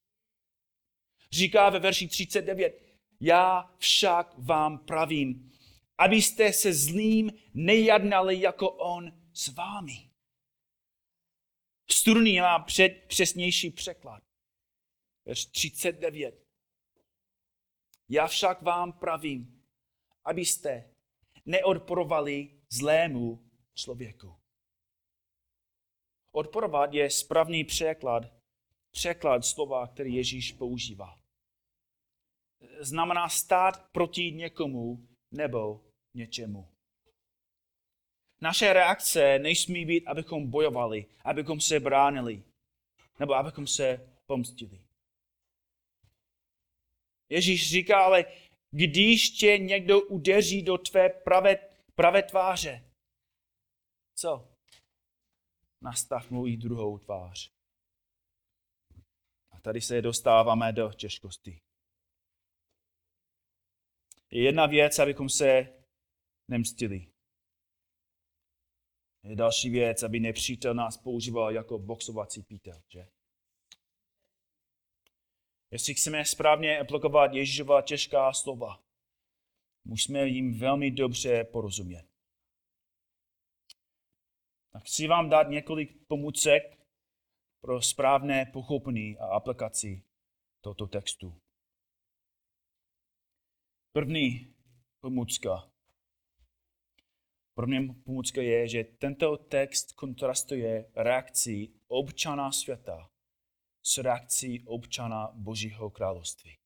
Říká 1.32 1.70
ve 1.70 1.80
verši 1.80 2.08
39, 2.08 2.82
já 3.20 3.70
však 3.78 4.34
vám 4.38 4.78
pravím, 4.78 5.52
abyste 5.98 6.54
se 6.54 6.74
zlým 6.74 7.32
nejadnali 7.54 8.42
jako 8.42 8.70
on 8.70 9.12
s 9.34 9.48
vámi. 9.48 10.11
Studný 11.92 12.40
má 12.40 12.60
před, 12.60 13.04
přesnější 13.08 13.70
překlad. 13.70 14.24
Verš 15.26 15.46
39. 15.46 16.48
Já 18.10 18.28
však 18.28 18.62
vám 18.62 18.94
pravím, 18.94 19.64
abyste 20.26 20.96
neodporovali 21.46 22.62
zlému 22.70 23.52
člověku. 23.74 24.36
Odporovat 26.32 26.94
je 26.94 27.10
správný 27.10 27.64
překlad, 27.64 28.24
překlad 28.92 29.46
slova, 29.46 29.88
který 29.88 30.16
Ježíš 30.16 30.52
používá. 30.52 31.22
Znamená 32.80 33.30
stát 33.30 33.92
proti 33.92 34.32
někomu 34.32 35.08
nebo 35.32 35.86
něčemu. 36.14 36.71
Naše 38.42 38.74
reakce 38.74 39.40
nesmí 39.40 39.86
být, 39.86 40.08
abychom 40.08 40.50
bojovali, 40.50 41.06
abychom 41.24 41.62
se 41.62 41.80
bránili, 41.80 42.44
nebo 43.20 43.34
abychom 43.36 43.68
se 43.68 44.16
pomstili. 44.26 44.82
Ježíš 47.30 47.70
říká, 47.70 48.04
ale 48.04 48.26
když 48.72 49.30
tě 49.30 49.58
někdo 49.58 50.02
udeří 50.02 50.62
do 50.62 50.78
tvé 50.78 51.10
pravé, 51.10 51.58
pravé 51.96 52.24
tváře, 52.24 52.92
co? 54.16 54.48
Nastav 55.82 56.32
mu 56.32 56.48
i 56.48 56.58
druhou 56.58 56.98
tvář. 56.98 57.52
A 59.52 59.60
tady 59.60 59.82
se 59.82 60.02
dostáváme 60.02 60.74
do 60.74 60.94
těžkosti. 60.94 61.62
Je 64.32 64.44
jedna 64.44 64.66
věc, 64.66 65.00
abychom 65.00 65.30
se 65.30 65.74
nemstili. 66.48 67.11
Je 69.24 69.36
další 69.36 69.70
věc, 69.70 70.04
aby 70.04 70.20
nepřítel 70.20 70.74
nás 70.74 70.98
používal 70.98 71.52
jako 71.52 71.80
boxovací 71.80 72.44
pítel, 72.44 72.82
že? 72.88 73.08
Jestli 75.72 75.94
chceme 75.94 76.26
správně 76.26 76.80
aplikovat 76.80 77.34
Ježíšova 77.34 77.82
těžká 77.82 78.34
slova, 78.34 78.84
musíme 79.86 80.28
jim 80.28 80.60
velmi 80.60 80.92
dobře 80.92 81.44
porozumět. 81.44 82.08
A 84.74 84.80
chci 84.80 85.08
vám 85.08 85.30
dát 85.30 85.50
několik 85.50 86.08
pomůcek 86.08 86.64
pro 87.62 87.82
správné 87.82 88.46
pochopení 88.46 89.18
a 89.18 89.26
aplikaci 89.26 90.04
tohoto 90.62 90.88
textu. 90.88 91.42
První 93.94 94.56
pomůcka 95.00 95.71
pro 97.54 97.68
mě 97.68 97.94
pomůcka 98.06 98.42
je, 98.42 98.68
že 98.68 98.84
tento 98.84 99.38
text 99.38 99.92
kontrastuje 99.92 100.92
reakci 100.96 101.74
občana 101.88 102.52
světa 102.52 103.12
s 103.84 103.98
reakcí 103.98 104.64
občana 104.66 105.32
Božího 105.34 105.90
království. 105.90 106.58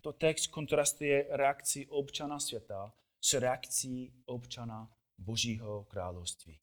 To 0.00 0.12
text 0.12 0.46
kontrastuje 0.46 1.36
reakci 1.36 1.86
občana 1.86 2.40
světa 2.40 2.94
s 3.20 3.32
reakcí 3.32 4.22
občana 4.24 4.96
Božího 5.18 5.84
království. 5.84 6.60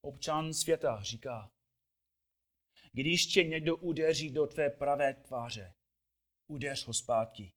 Občan 0.00 0.54
světa 0.54 1.02
říká, 1.02 1.50
když 2.92 3.26
tě 3.26 3.44
někdo 3.44 3.76
udeří 3.76 4.30
do 4.30 4.46
tvé 4.46 4.70
pravé 4.70 5.14
tváře, 5.14 5.74
udeř 6.46 6.86
ho 6.86 6.94
zpátky. 6.94 7.52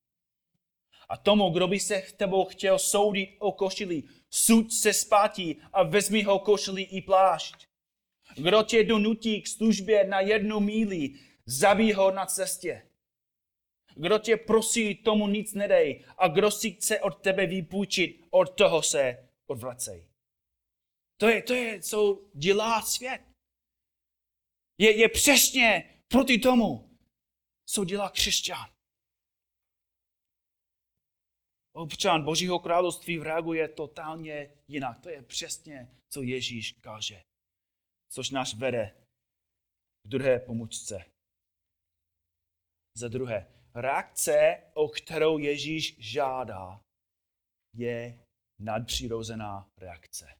A 1.09 1.17
tomu, 1.17 1.49
kdo 1.49 1.67
by 1.67 1.79
se 1.79 2.03
tebou 2.17 2.45
chtěl 2.45 2.79
soudit 2.79 3.35
o 3.39 3.51
košili, 3.51 4.03
suď 4.29 4.73
se 4.73 4.93
zpátky 4.93 5.57
a 5.73 5.83
vezmi 5.83 6.23
ho 6.23 6.39
košili 6.39 6.81
i 6.81 7.01
plášť. 7.01 7.67
Kdo 8.35 8.63
tě 8.63 8.83
donutí 8.83 9.41
k 9.41 9.47
službě 9.47 10.07
na 10.07 10.19
jednu 10.19 10.59
míli, 10.59 11.13
zabij 11.45 11.91
ho 11.91 12.11
na 12.11 12.25
cestě. 12.25 12.89
Kdo 13.95 14.19
tě 14.19 14.37
prosí, 14.37 14.95
tomu 14.95 15.27
nic 15.27 15.53
nedej. 15.53 16.05
A 16.17 16.27
kdo 16.27 16.51
si 16.51 16.71
chce 16.71 16.99
od 16.99 17.21
tebe 17.21 17.45
vypůjčit, 17.47 18.25
od 18.29 18.55
toho 18.55 18.81
se 18.81 19.29
odvracej. 19.47 20.07
To 21.17 21.29
je, 21.29 21.41
to 21.41 21.53
je, 21.53 21.81
co 21.81 22.21
dělá 22.33 22.81
svět. 22.81 23.21
Je, 24.77 24.97
je 24.97 25.09
přesně 25.09 25.99
proti 26.07 26.37
tomu, 26.37 26.97
co 27.65 27.85
dělá 27.85 28.09
křesťan. 28.09 28.72
Občan 31.75 32.23
Božího 32.23 32.59
království 32.59 33.19
reaguje 33.19 33.67
totálně 33.67 34.53
jinak. 34.67 34.99
To 34.99 35.09
je 35.09 35.21
přesně, 35.21 35.97
co 36.13 36.21
Ježíš 36.21 36.71
káže. 36.71 37.23
Což 38.11 38.29
nás 38.29 38.53
vede 38.53 38.95
k 40.03 40.07
druhé 40.07 40.39
pomůžce. 40.39 41.05
Za 42.97 43.07
druhé, 43.07 43.47
reakce, 43.75 44.63
o 44.73 44.87
kterou 44.87 45.37
Ježíš 45.37 45.95
žádá, 45.99 46.81
je 47.75 48.25
nadpřirozená 48.59 49.69
reakce. 49.77 50.35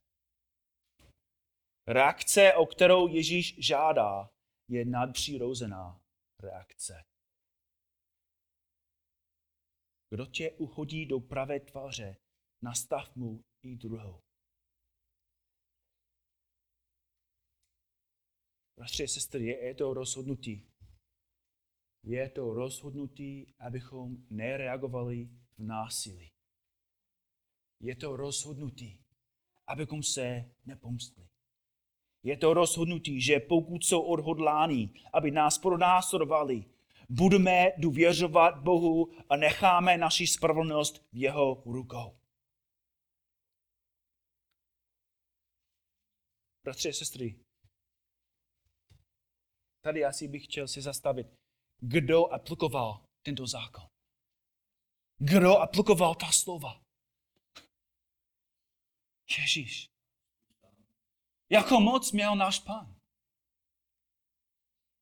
Reakce, 1.88 2.54
o 2.54 2.66
kterou 2.66 3.08
Ježíš 3.08 3.56
žádá, 3.58 4.30
je 4.70 4.84
nadpřirozená 4.84 6.00
reakce. 6.42 7.04
Kdo 10.14 10.26
tě 10.26 10.50
uchodí 10.50 11.06
do 11.06 11.20
pravé 11.20 11.60
tváře, 11.60 12.16
nastav 12.62 13.16
mu 13.16 13.44
i 13.62 13.76
druhou. 13.76 14.20
Bratři 18.78 19.04
a 19.04 19.06
sestry, 19.06 19.44
je, 19.44 19.74
to 19.74 19.94
rozhodnutí. 19.94 20.66
Je 22.04 22.30
to 22.30 22.54
rozhodnutí, 22.54 23.54
abychom 23.58 24.16
nereagovali 24.30 25.24
v 25.58 25.62
násilí. 25.62 26.32
Je 27.80 27.96
to 27.96 28.16
rozhodnutí, 28.16 29.04
abychom 29.66 30.02
se 30.02 30.54
nepomstli. 30.64 31.28
Je 32.22 32.36
to 32.36 32.54
rozhodnutí, 32.54 33.20
že 33.20 33.40
pokud 33.40 33.84
jsou 33.84 34.02
odhodláni, 34.02 34.94
aby 35.12 35.30
nás 35.30 35.58
pronásledovali, 35.58 36.73
budeme 37.08 37.72
důvěřovat 37.78 38.62
Bohu 38.62 39.12
a 39.28 39.36
necháme 39.36 39.96
naši 39.96 40.26
spravedlnost 40.26 40.98
v 41.12 41.16
jeho 41.16 41.62
rukou. 41.66 42.18
Bratři 46.64 46.88
a 46.88 46.92
sestry, 46.92 47.40
tady 49.80 50.04
asi 50.04 50.28
bych 50.28 50.44
chtěl 50.44 50.68
si 50.68 50.82
zastavit, 50.82 51.26
kdo 51.78 52.26
aplikoval 52.26 53.06
tento 53.22 53.46
zákon. 53.46 53.88
Kdo 55.18 55.58
aplikoval 55.58 56.14
ta 56.14 56.32
slova? 56.32 56.80
Ježíš. 59.38 59.90
Jako 61.50 61.80
moc 61.80 62.12
měl 62.12 62.36
náš 62.36 62.58
pán? 62.58 63.03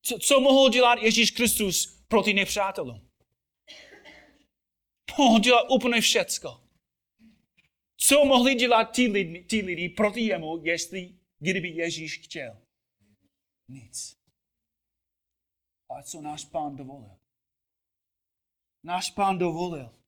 Co, 0.03 0.19
co 0.19 0.41
mohl 0.41 0.71
dělat 0.71 0.99
Ježíš 1.03 1.31
Kristus 1.31 2.05
proti 2.09 2.35
nepřátelům? 2.35 3.09
Mohl 5.19 5.41
dělat 5.41 5.67
úplně 5.71 6.01
všecko. 6.01 6.61
Co 7.97 8.25
mohli 8.25 8.55
dělat 8.55 8.85
ti 8.85 9.07
lidi, 9.09 9.45
ti 9.45 9.61
lidi 9.63 9.89
proti 9.89 10.21
jemu, 10.21 10.65
jestli 10.65 11.19
kdyby 11.39 11.69
Ježíš 11.69 12.19
chtěl? 12.19 12.63
Nic. 13.69 14.19
A 15.91 16.03
co 16.03 16.21
náš 16.21 16.45
pán 16.45 16.77
dovolil? 16.77 17.17
Náš 18.83 19.11
pán 19.11 19.39
dovolil, 19.39 19.99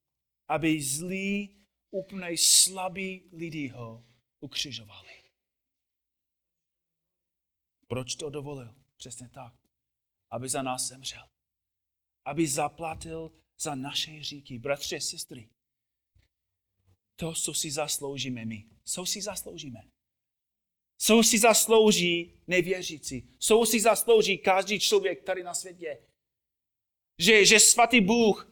aby 0.48 0.83
zlí, 0.83 1.57
úplně 1.90 2.38
slabí 2.38 3.30
lidi 3.33 3.68
ho 3.68 4.04
ukřižovali. 4.40 5.24
Proč 7.87 8.14
to 8.14 8.30
dovolil? 8.30 8.74
Přesně 8.96 9.28
tak 9.28 9.63
aby 10.35 10.49
za 10.49 10.62
nás 10.62 10.88
zemřel. 10.88 11.23
Aby 12.25 12.49
zaplatil 12.49 13.33
za 13.59 13.75
naše 13.75 14.11
hříky. 14.11 14.59
Bratři 14.59 14.97
a 14.97 15.01
sestry, 15.01 15.49
to, 17.16 17.33
co 17.33 17.55
si 17.55 17.70
zasloužíme 17.70 18.44
my, 18.44 18.64
co 18.85 19.07
si 19.07 19.23
zasloužíme. 19.23 19.81
Co 20.99 21.23
si 21.23 21.38
zaslouží 21.38 22.35
nevěřící. 22.47 23.29
Co 23.38 23.66
si 23.66 23.81
zaslouží 23.81 24.38
každý 24.38 24.81
člověk 24.81 25.23
tady 25.23 25.42
na 25.42 25.55
světě. 25.55 26.03
Že, 27.18 27.47
že 27.47 27.61
svatý 27.61 28.01
Bůh 28.01 28.51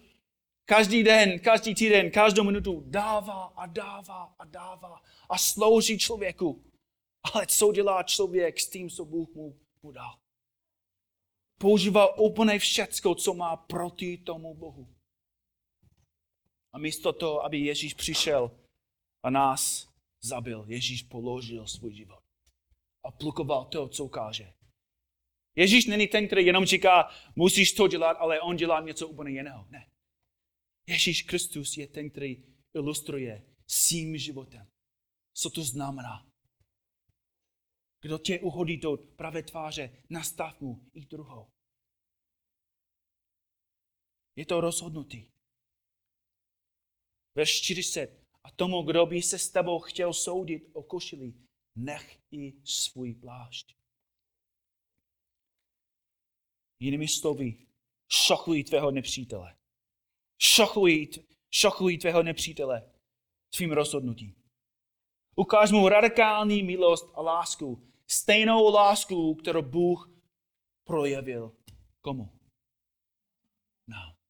každý 0.64 1.02
den, 1.02 1.40
každý 1.40 1.74
týden, 1.74 2.10
každou 2.10 2.44
minutu 2.44 2.82
dává 2.86 3.44
a 3.44 3.66
dává 3.66 4.34
a 4.38 4.44
dává 4.44 5.02
a 5.28 5.38
slouží 5.38 5.98
člověku. 5.98 6.64
Ale 7.22 7.46
co 7.46 7.72
dělá 7.72 8.02
člověk 8.02 8.60
s 8.60 8.68
tím, 8.70 8.90
co 8.90 9.04
Bůh 9.04 9.34
mu, 9.34 9.58
mu 9.82 9.92
dal? 9.92 10.22
Používal 11.62 12.14
úplně 12.18 12.58
všecko, 12.58 13.14
co 13.14 13.34
má 13.34 13.56
proti 13.56 14.18
tomu 14.18 14.54
Bohu. 14.54 14.94
A 16.72 16.78
místo 16.78 17.12
toho, 17.12 17.44
aby 17.44 17.58
Ježíš 17.58 17.94
přišel 17.94 18.58
a 19.22 19.30
nás 19.30 19.88
zabil, 20.22 20.64
Ježíš 20.68 21.02
položil 21.02 21.66
svůj 21.66 21.94
život. 21.94 22.22
A 23.04 23.10
plukoval 23.10 23.64
to, 23.64 23.88
co 23.88 24.04
ukáže. 24.04 24.52
Ježíš 25.56 25.86
není 25.86 26.06
ten, 26.06 26.26
který 26.26 26.46
jenom 26.46 26.64
říká, 26.64 27.10
musíš 27.36 27.72
to 27.72 27.88
dělat, 27.88 28.12
ale 28.12 28.40
on 28.40 28.56
dělá 28.56 28.80
něco 28.80 29.08
úplně 29.08 29.30
jiného. 29.30 29.66
Ne. 29.70 29.90
Ježíš 30.86 31.22
Kristus 31.22 31.76
je 31.76 31.86
ten, 31.86 32.10
který 32.10 32.44
ilustruje 32.74 33.46
svým 33.66 34.18
životem. 34.18 34.66
Co 35.34 35.50
to 35.50 35.62
znamená? 35.62 36.26
Kdo 38.00 38.18
tě 38.18 38.40
uhodí 38.40 38.76
do 38.76 38.96
pravé 38.96 39.42
tváře, 39.42 40.04
nastav 40.10 40.60
mu 40.60 40.90
i 40.92 41.06
druhou. 41.06 41.51
Je 44.36 44.46
to 44.46 44.60
rozhodnutý. 44.60 45.30
Verš 47.34 47.62
40. 47.62 48.22
A 48.44 48.50
tomu, 48.50 48.82
kdo 48.82 49.06
by 49.06 49.22
se 49.22 49.38
s 49.38 49.50
tebou 49.50 49.80
chtěl 49.80 50.12
soudit 50.12 50.70
o 50.72 50.82
košili, 50.82 51.34
nech 51.76 52.18
i 52.30 52.52
svůj 52.64 53.14
plášť. 53.14 53.76
Jinými 56.80 57.08
slovy, 57.08 57.66
šokují 58.08 58.64
tvého 58.64 58.90
nepřítele. 58.90 59.56
Šokují, 60.42 61.08
šokují 61.50 61.98
tvého 61.98 62.22
nepřítele 62.22 62.92
tvým 63.56 63.72
rozhodnutím. 63.72 64.34
Ukáž 65.36 65.70
mu 65.70 65.88
radikální 65.88 66.62
milost 66.62 67.10
a 67.14 67.22
lásku. 67.22 67.88
Stejnou 68.06 68.72
lásku, 68.72 69.34
kterou 69.34 69.62
Bůh 69.62 70.10
projevil 70.84 71.56
komu? 72.00 72.38
Nám. 73.88 74.21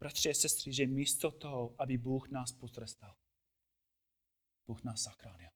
Bratři 0.00 0.30
a 0.30 0.34
sestry, 0.34 0.72
že 0.72 0.86
místo 0.86 1.30
toho, 1.30 1.74
aby 1.78 1.98
Bůh 1.98 2.30
nás 2.30 2.52
potrestal, 2.52 3.16
Bůh 4.66 4.84
nás 4.84 5.02
zachránil. 5.02 5.50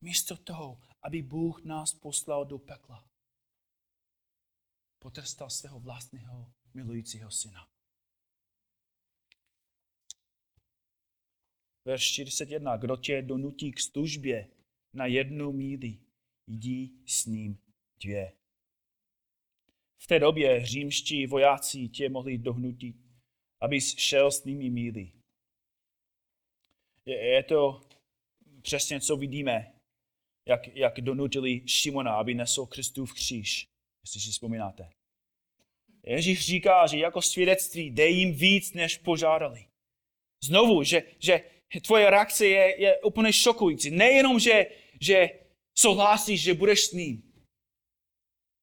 Místo 0.00 0.36
toho, 0.36 0.80
aby 1.02 1.22
Bůh 1.22 1.64
nás 1.64 1.94
poslal 1.94 2.44
do 2.44 2.58
pekla, 2.58 3.08
potrestal 4.98 5.50
svého 5.50 5.80
vlastního 5.80 6.52
milujícího 6.74 7.30
syna. 7.30 7.68
Verš 11.84 12.12
41. 12.12 12.76
Kdo 12.76 12.96
tě 12.96 13.22
donutí 13.22 13.72
k 13.72 13.80
službě 13.80 14.50
na 14.92 15.06
jednu 15.06 15.52
míli, 15.52 15.98
jdi 16.46 16.90
s 17.06 17.26
ním 17.26 17.58
dvě. 18.02 18.43
V 20.02 20.06
té 20.06 20.18
době 20.18 20.66
římští 20.66 21.26
vojáci 21.26 21.88
tě 21.88 22.08
mohli 22.08 22.38
dohnutit, 22.38 22.96
aby 23.60 23.80
šel 23.80 24.30
s 24.30 24.44
nimi 24.44 24.70
míli. 24.70 25.12
Je, 27.06 27.16
je 27.16 27.42
to 27.42 27.80
přesně, 28.62 29.00
co 29.00 29.16
vidíme, 29.16 29.74
jak, 30.48 30.76
jak 30.76 31.00
donutili 31.00 31.68
Šimona, 31.68 32.16
aby 32.16 32.34
nesl 32.34 32.66
Kristův 32.66 33.14
kříž, 33.14 33.64
jestli 34.04 34.20
si 34.20 34.30
vzpomínáte. 34.30 34.90
Ježíš 36.06 36.46
říká, 36.46 36.86
že 36.86 36.98
jako 36.98 37.22
svědectví 37.22 37.90
dej 37.90 38.14
jim 38.14 38.32
víc, 38.32 38.72
než 38.72 38.98
požádali. 38.98 39.66
Znovu, 40.44 40.82
že, 40.82 41.02
že 41.18 41.40
tvoje 41.86 42.10
reakce 42.10 42.46
je, 42.46 42.80
je 42.80 43.00
úplně 43.02 43.32
šokující. 43.32 43.90
Nejenom, 43.90 44.40
že, 44.40 44.66
že 45.00 45.30
souhlasíš, 45.78 46.42
že 46.42 46.54
budeš 46.54 46.84
s 46.84 46.92
ním, 46.92 47.32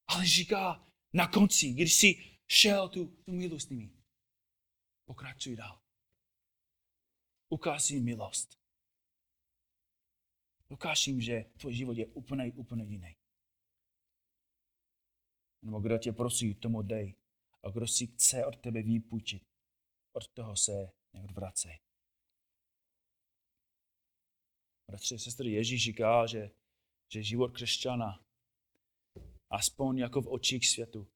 ale 0.08 0.26
říká 0.26 0.88
na 1.14 1.28
konci, 1.28 1.74
když 1.74 1.96
jsi 1.96 2.38
šel 2.48 2.90
tu, 2.90 3.06
tu 3.08 3.32
milost 3.32 3.68
s 3.68 3.70
nimi, 3.70 4.04
pokračuj 5.06 5.56
dál. 5.56 5.82
Ukáž 7.50 7.90
jim 7.90 8.04
milost. 8.04 8.62
Ukáž 10.70 11.08
jim, 11.08 11.22
že 11.22 11.46
tvůj 11.58 11.74
život 11.74 11.98
je 11.98 12.08
úplně, 12.08 12.52
úplně 12.56 12.84
jiný. 12.84 13.16
Nebo 15.62 15.80
kdo 15.80 15.98
tě 15.98 16.12
prosí, 16.12 16.56
tomu 16.56 16.82
dej. 16.82 17.16
A 17.64 17.70
kdo 17.70 17.88
si 17.88 18.08
chce 18.08 18.46
od 18.46 18.58
tebe 18.62 18.82
výpůjčit, 18.82 19.44
od 20.12 20.28
toho 20.28 20.56
se 20.56 20.92
neodvracej. 21.14 21.80
Bratři 24.88 25.16
a 25.16 25.18
sestry, 25.18 25.52
Ježíš 25.52 25.84
říká, 25.84 26.26
že, 26.26 26.52
že 27.12 27.24
život 27.24 27.52
křesťana, 27.52 28.26
aspoň 29.52 29.98
jako 29.98 30.22
v 30.22 30.28
očích 30.28 30.68
světu, 30.68 31.08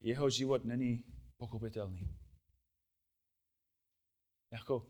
jeho 0.00 0.30
život 0.30 0.64
není 0.64 1.04
pochopitelný. 1.36 2.16
Jako 4.52 4.86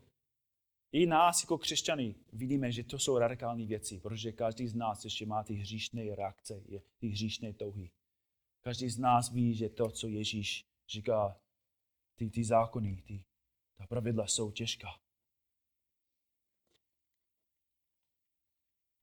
i 0.91 1.05
nás 1.05 1.43
jako 1.43 1.57
křesťany 1.57 2.15
vidíme, 2.33 2.71
že 2.71 2.83
to 2.83 2.99
jsou 2.99 3.17
radikální 3.17 3.67
věci, 3.67 3.99
protože 3.99 4.31
každý 4.31 4.67
z 4.67 4.75
nás 4.75 5.03
ještě 5.03 5.25
má 5.25 5.43
ty 5.43 5.53
hříšné 5.53 6.15
reakce, 6.15 6.63
ty 6.97 7.07
hříšné 7.07 7.53
touhy. 7.53 7.91
Každý 8.61 8.89
z 8.89 8.97
nás 8.97 9.31
ví, 9.31 9.55
že 9.55 9.69
to, 9.69 9.91
co 9.91 10.07
Ježíš 10.07 10.67
říká, 10.89 11.41
ty, 12.15 12.29
ty 12.29 12.43
zákony, 12.43 13.01
ty, 13.07 13.23
ta 13.77 13.87
pravidla 13.87 14.27
jsou 14.27 14.51
těžká. 14.51 14.87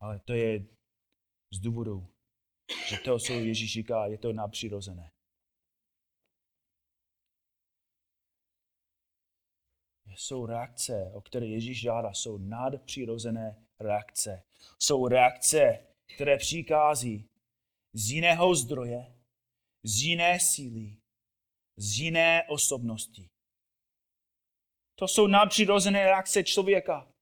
Ale 0.01 0.21
to 0.21 0.33
je 0.33 0.67
z 1.53 1.59
důvodu, 1.59 2.14
že 2.89 2.99
to, 2.99 3.19
co 3.19 3.33
Ježíš 3.33 3.73
říká, 3.73 4.07
je 4.07 4.19
to 4.19 4.33
napřirozené. 4.33 5.11
Jsou 10.17 10.47
reakce, 10.47 11.11
o 11.15 11.21
které 11.21 11.47
Ježíš 11.47 11.81
žádá, 11.81 12.13
jsou 12.13 12.39
nadpřirozené 12.39 13.67
reakce. 13.81 14.43
Jsou 14.83 15.09
reakce, 15.09 15.87
které 16.15 16.37
přikází 16.37 17.29
z 17.93 18.11
jiného 18.11 18.55
zdroje, 18.55 19.15
z 19.83 20.03
jiné 20.03 20.41
síly, 20.41 20.97
z 21.77 21.99
jiné 21.99 22.43
osobnosti. 22.49 23.31
To 24.99 25.09
jsou 25.09 25.27
nadpřirozené 25.27 26.05
reakce 26.05 26.45
člověka, 26.45 27.13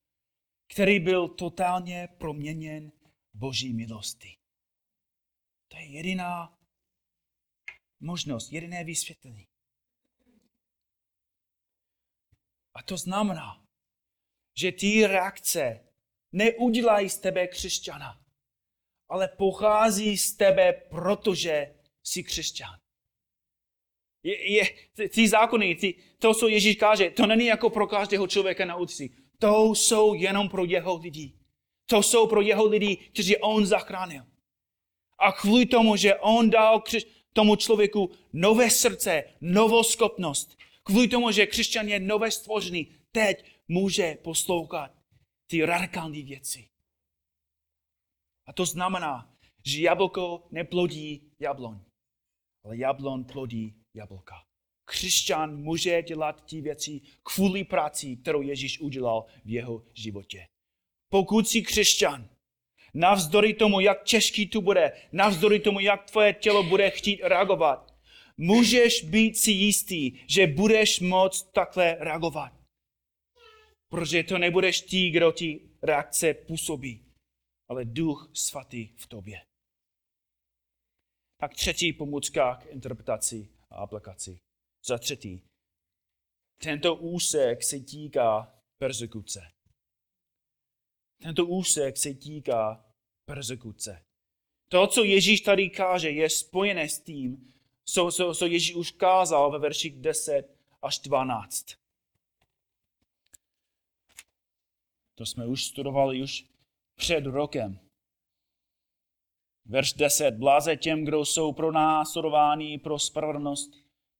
který 0.72 1.00
byl 1.00 1.28
totálně 1.28 2.08
proměněn 2.18 2.92
Boží 3.34 3.72
milosti. 3.72 4.41
To 5.72 5.78
je 5.78 5.84
jediná 5.84 6.58
možnost, 8.00 8.52
jediné 8.52 8.84
vysvětlení. 8.84 9.48
A 12.74 12.82
to 12.82 12.96
znamená, 12.96 13.64
že 14.56 14.72
ty 14.72 15.06
reakce 15.06 15.88
neudělají 16.32 17.08
z 17.08 17.18
tebe 17.18 17.46
křesťana, 17.46 18.24
ale 19.08 19.28
pochází 19.28 20.18
z 20.18 20.36
tebe, 20.36 20.72
protože 20.72 21.74
jsi 22.02 22.22
křesťan. 22.22 22.78
Je, 24.22 24.52
je, 24.52 24.64
ty 25.08 25.28
zákony, 25.28 25.74
ty, 25.74 25.94
to, 26.18 26.34
co 26.34 26.48
Ježíš 26.48 26.76
káže, 26.76 27.10
to 27.10 27.26
není 27.26 27.46
jako 27.46 27.70
pro 27.70 27.86
každého 27.86 28.26
člověka 28.26 28.64
na 28.64 28.76
ulici. 28.76 29.16
To 29.38 29.74
jsou 29.74 30.14
jenom 30.14 30.48
pro 30.48 30.64
jeho 30.64 30.96
lidi. 30.96 31.38
To 31.86 32.02
jsou 32.02 32.26
pro 32.26 32.40
jeho 32.40 32.66
lidi, 32.66 32.96
kteří 32.96 33.36
on 33.36 33.66
zachránil. 33.66 34.31
A 35.22 35.32
kvůli 35.32 35.66
tomu, 35.66 35.96
že 35.96 36.14
on 36.14 36.50
dal 36.50 36.82
tomu 37.32 37.56
člověku 37.56 38.10
nové 38.32 38.70
srdce, 38.70 39.24
novou 39.40 39.82
schopnost, 39.82 40.58
kvůli 40.82 41.08
tomu, 41.08 41.30
že 41.30 41.46
křesťan 41.46 41.88
je 41.88 42.00
nové 42.00 42.30
stvořený, 42.30 42.94
teď 43.12 43.44
může 43.68 44.18
poslouchat 44.22 44.90
ty 45.46 45.64
radikální 45.64 46.22
věci. 46.22 46.68
A 48.46 48.52
to 48.52 48.66
znamená, 48.66 49.36
že 49.66 49.82
jablko 49.82 50.46
neplodí 50.50 51.32
jabloň, 51.38 51.78
ale 52.64 52.76
jablon 52.76 53.24
plodí 53.24 53.74
jablka. 53.94 54.34
Křesťan 54.84 55.56
může 55.56 56.02
dělat 56.02 56.44
ty 56.44 56.60
věci 56.60 57.00
kvůli 57.22 57.64
práci, 57.64 58.16
kterou 58.16 58.42
Ježíš 58.42 58.80
udělal 58.80 59.26
v 59.44 59.50
jeho 59.50 59.84
životě. 59.94 60.46
Pokud 61.08 61.48
jsi 61.48 61.62
křesťan, 61.62 62.28
navzdory 62.94 63.54
tomu, 63.54 63.80
jak 63.80 64.04
těžký 64.04 64.46
tu 64.46 64.60
bude, 64.60 64.92
navzdory 65.12 65.60
tomu, 65.60 65.80
jak 65.80 66.10
tvoje 66.10 66.32
tělo 66.34 66.62
bude 66.62 66.90
chtít 66.90 67.20
reagovat, 67.22 67.94
můžeš 68.36 69.04
být 69.04 69.38
si 69.38 69.50
jistý, 69.50 70.18
že 70.26 70.46
budeš 70.46 71.00
moct 71.00 71.52
takhle 71.52 71.96
reagovat. 72.00 72.52
Protože 73.88 74.22
to 74.22 74.38
nebudeš 74.38 74.80
ty, 74.80 75.10
kdo 75.10 75.32
ti 75.32 75.70
reakce 75.82 76.34
působí, 76.34 77.04
ale 77.68 77.84
duch 77.84 78.30
svatý 78.34 78.86
v 78.96 79.06
tobě. 79.06 79.42
Tak 81.40 81.54
třetí 81.54 81.92
pomůcka 81.92 82.54
k 82.54 82.66
interpretaci 82.66 83.48
a 83.70 83.76
aplikaci. 83.76 84.38
Za 84.84 84.98
třetí, 84.98 85.42
tento 86.62 86.94
úsek 86.94 87.62
se 87.62 87.80
týká 87.80 88.60
persekuce. 88.78 89.51
Tento 91.22 91.46
úsek 91.46 91.96
se 91.96 92.14
týká 92.14 92.84
persekuce. 93.24 94.04
To, 94.68 94.86
co 94.86 95.04
Ježíš 95.04 95.40
tady 95.40 95.70
káže, 95.70 96.10
je 96.10 96.30
spojené 96.30 96.88
s 96.88 96.98
tím, 96.98 97.52
co, 97.84 98.10
co, 98.12 98.34
co 98.34 98.46
Ježíš 98.46 98.74
už 98.74 98.90
kázal 98.90 99.50
ve 99.50 99.58
verších 99.58 99.96
10 99.96 100.56
až 100.82 100.98
12. 100.98 101.66
To 105.14 105.26
jsme 105.26 105.46
už 105.46 105.64
studovali 105.64 106.22
už 106.22 106.44
před 106.96 107.26
rokem. 107.26 107.80
Verš 109.64 109.92
10. 109.92 110.30
Bláze 110.30 110.76
těm, 110.76 111.04
kdo 111.04 111.24
jsou 111.24 111.52
pro 111.52 111.72
následování 111.72 112.78
pro 112.78 112.98
spravedlnost, 112.98 113.70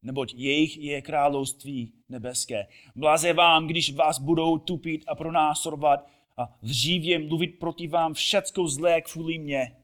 neboť 0.03 0.35
jejich 0.35 0.77
je 0.77 1.03
království 1.03 1.93
nebeské. 2.09 2.67
Bláze 2.97 3.33
vám, 3.33 3.67
když 3.67 3.95
vás 3.95 4.19
budou 4.19 4.59
tupit 4.59 5.05
a 5.07 5.15
pronásledovat 5.15 6.07
a 6.37 6.59
lživě 6.63 7.19
mluvit 7.19 7.59
proti 7.59 7.89
vám 7.89 8.15
všecko 8.15 8.69
zlé 8.69 9.03
kvůli 9.03 9.39
mě. 9.39 9.77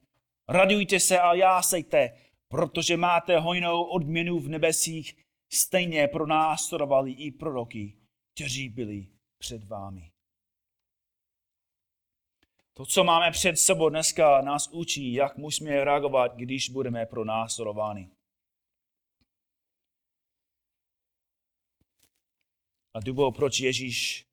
Radujte 0.49 1.01
se 1.01 1.21
a 1.21 1.35
jásejte, 1.35 2.19
protože 2.49 2.97
máte 2.97 3.39
hojnou 3.39 3.83
odměnu 3.83 4.39
v 4.39 4.49
nebesích, 4.49 5.25
stejně 5.53 6.09
pronásledovali 6.09 7.13
i 7.13 7.33
proroky, 7.33 7.97
kteří 8.35 8.69
byli 8.69 9.09
před 9.39 9.65
vámi. 9.65 10.13
To, 12.75 12.87
co 12.87 13.05
máme 13.05 13.31
před 13.31 13.57
sebou 13.57 13.89
dneska, 13.89 14.41
nás 14.41 14.69
učí, 14.69 15.13
jak 15.13 15.37
musíme 15.37 15.85
reagovat, 15.85 16.37
když 16.37 16.71
budeme 16.71 17.07
pro 17.07 17.25
následovány. 17.25 18.11
A 22.95 23.01
důvod, 23.01 23.37
proč 23.37 23.61
Ježíš 23.61 24.28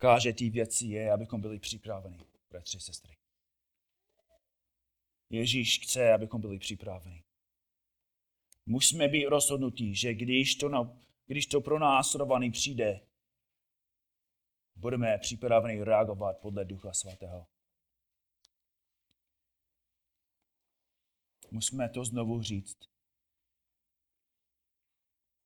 káže 0.00 0.32
ty 0.32 0.50
věci, 0.50 0.86
je, 0.86 1.12
abychom 1.12 1.40
byli 1.40 1.58
připraveni, 1.58 2.18
bratři, 2.50 2.80
sestry. 2.80 3.16
Ježíš 5.30 5.80
chce, 5.82 6.12
abychom 6.12 6.40
byli 6.40 6.58
připraveni. 6.58 7.24
Musíme 8.66 9.08
být 9.08 9.26
rozhodnutí, 9.26 9.94
že 9.94 10.14
když 10.14 10.54
to, 10.54 10.68
na, 10.68 10.98
když 11.26 11.46
to 11.46 11.60
pro 11.60 11.78
následovaný 11.78 12.50
přijde, 12.50 13.00
budeme 14.76 15.18
připraveni 15.18 15.84
reagovat 15.84 16.38
podle 16.38 16.64
Ducha 16.64 16.92
Svatého. 16.92 17.46
Musíme 21.50 21.88
to 21.88 22.04
znovu 22.04 22.42
říct. 22.42 22.78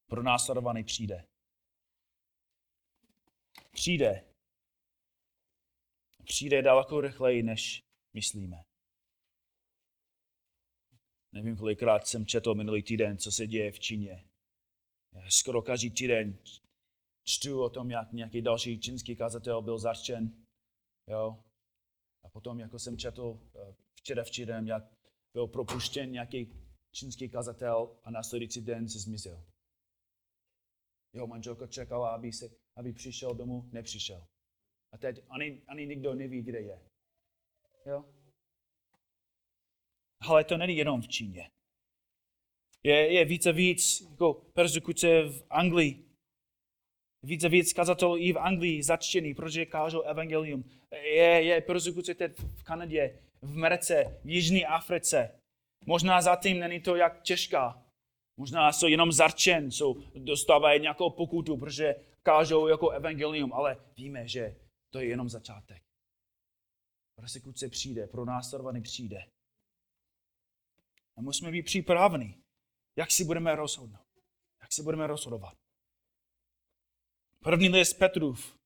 Pro 0.07 0.23
následovaný 0.23 0.85
přijde. 0.85 1.25
Přijde. 3.73 4.34
Přijde 6.25 6.63
daleko 6.63 7.01
rychleji, 7.01 7.43
než 7.43 7.83
myslíme. 8.15 8.65
Nevím, 11.33 11.57
kolikrát 11.57 12.07
jsem 12.07 12.27
četl 12.27 12.55
minulý 12.55 12.83
týden, 12.83 13.19
co 13.19 13.33
se 13.33 13.47
děje 13.47 13.73
v 13.73 13.81
Číně. 13.81 14.25
Skoro 15.29 15.63
každý 15.63 15.91
týden 15.91 16.39
čtu 17.25 17.63
o 17.63 17.71
tom, 17.71 17.91
jak 17.91 18.13
nějaký 18.13 18.43
další 18.43 18.81
čínský 18.81 19.17
kazatel 19.17 19.63
byl 19.63 19.79
začen. 19.79 20.47
Jo? 21.09 21.45
A 22.25 22.29
potom, 22.29 22.61
jako 22.61 22.79
jsem 22.79 22.99
četl 22.99 23.41
eh, 23.57 23.75
včera 23.95 24.25
včera, 24.25 24.61
jak 24.61 24.85
byl 25.33 25.47
propuštěn 25.47 26.13
nějaký 26.13 26.53
čínský 26.93 27.29
kazatel 27.29 27.97
a 28.03 28.11
následující 28.11 28.61
den 28.61 28.89
se 28.89 28.99
zmizel. 28.99 29.45
Jeho 31.13 31.27
manželka 31.27 31.67
čekala, 31.67 32.15
aby, 32.15 32.33
se, 32.33 32.51
aby 32.77 32.93
přišel 32.93 33.35
domů, 33.35 33.69
nepřišel. 33.73 34.27
A 34.95 34.99
teď 34.99 35.21
ani, 35.31 35.63
ani 35.67 35.87
nikdo 35.87 36.15
neví, 36.15 36.43
kde 36.43 36.61
je. 36.61 36.79
Jo? 37.87 38.05
Ale 40.21 40.45
to 40.45 40.57
není 40.57 40.77
jenom 40.77 41.03
v 41.03 41.09
Číně. 41.09 41.51
Je, 42.83 43.13
je 43.13 43.25
více 43.25 43.53
víc 43.53 44.01
jako 44.11 44.35
persekuce 44.35 45.23
v 45.23 45.45
Anglii. 45.51 46.05
Více 47.23 47.49
víc 47.49 47.73
kazatelů 47.73 48.17
i 48.17 48.33
v 48.33 48.39
Anglii 48.39 48.83
začtěný, 48.83 49.35
protože 49.35 49.67
kážou 49.67 50.01
evangelium. 50.01 50.65
Je, 50.93 51.43
je 51.43 51.61
persekuce 51.61 52.15
teď 52.15 52.39
v 52.39 52.63
Kanadě, 52.63 53.19
v 53.43 53.53
Americe, 53.53 54.21
v 54.25 54.31
Jižní 54.31 54.67
Africe. 54.67 55.41
Možná 55.87 56.23
zatím 56.23 56.61
není 56.61 56.81
to 56.81 56.97
jak 56.97 57.23
těžká. 57.23 57.83
Možná 58.37 58.73
jsou 58.73 58.87
jenom 58.87 59.13
zarčen, 59.13 59.71
jsou, 59.71 60.03
dostávají 60.15 60.81
nějakou 60.81 61.11
pokutu, 61.11 61.57
protože 61.57 61.95
kážou 62.23 62.69
jako 62.69 62.91
evangelium, 62.91 63.53
ale 63.53 63.77
víme, 63.97 64.29
že 64.29 64.57
to 64.95 65.01
je 65.01 65.07
jenom 65.07 65.29
začátek. 65.29 65.83
Persekuce 67.15 67.69
přijde, 67.69 68.07
pro 68.07 68.25
následovaný 68.25 68.83
přijde. 68.83 69.31
A 71.17 71.21
musíme 71.21 71.51
být 71.51 71.63
připraveni, 71.63 72.43
jak 72.97 73.11
si 73.11 73.25
budeme 73.25 73.57
rozhodnout. 73.57 74.07
Jak 74.61 74.73
si 74.73 74.83
budeme 74.83 75.07
rozhodovat. 75.07 75.59
První 77.45 77.69
list 77.69 77.95
Petrův 77.95 78.59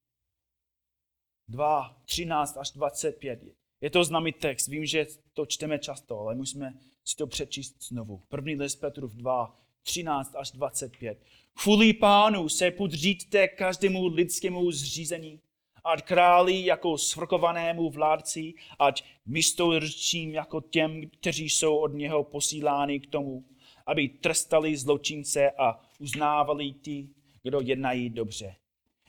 2, 1.48 2.02
13 2.04 2.56
až 2.56 2.70
25. 2.70 3.42
Je 3.80 3.90
to 3.90 4.04
známý 4.04 4.32
text, 4.32 4.66
vím, 4.66 4.86
že 4.86 5.06
to 5.32 5.46
čteme 5.46 5.78
často, 5.78 6.18
ale 6.18 6.34
musíme 6.34 6.80
si 7.04 7.16
to 7.16 7.26
přečíst 7.26 7.82
znovu. 7.82 8.18
První 8.18 8.54
list 8.54 8.76
Petrův 8.76 9.14
2, 9.14 9.60
13 9.82 10.36
až 10.36 10.50
25. 10.50 11.22
Kvůli 11.62 11.92
pánu 11.92 12.48
se 12.48 12.70
podříďte 12.70 13.48
každému 13.48 14.06
lidskému 14.06 14.72
zřízení, 14.72 15.40
ať 15.84 16.02
králi 16.02 16.64
jako 16.64 16.98
svrkovanému 16.98 17.90
vládci, 17.90 18.54
ať 18.78 19.04
místodržčím 19.26 20.34
jako 20.34 20.60
těm, 20.60 21.10
kteří 21.10 21.50
jsou 21.50 21.76
od 21.76 21.94
něho 21.94 22.24
posíláni 22.24 23.00
k 23.00 23.06
tomu, 23.10 23.44
aby 23.86 24.08
trestali 24.08 24.76
zločince 24.76 25.50
a 25.50 25.80
uznávali 25.98 26.72
ty, 26.72 27.08
kdo 27.42 27.60
jednají 27.60 28.10
dobře. 28.10 28.56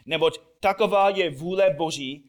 Neboť 0.06 0.38
taková 0.60 1.10
je 1.10 1.30
vůle 1.30 1.70
Boží, 1.78 2.24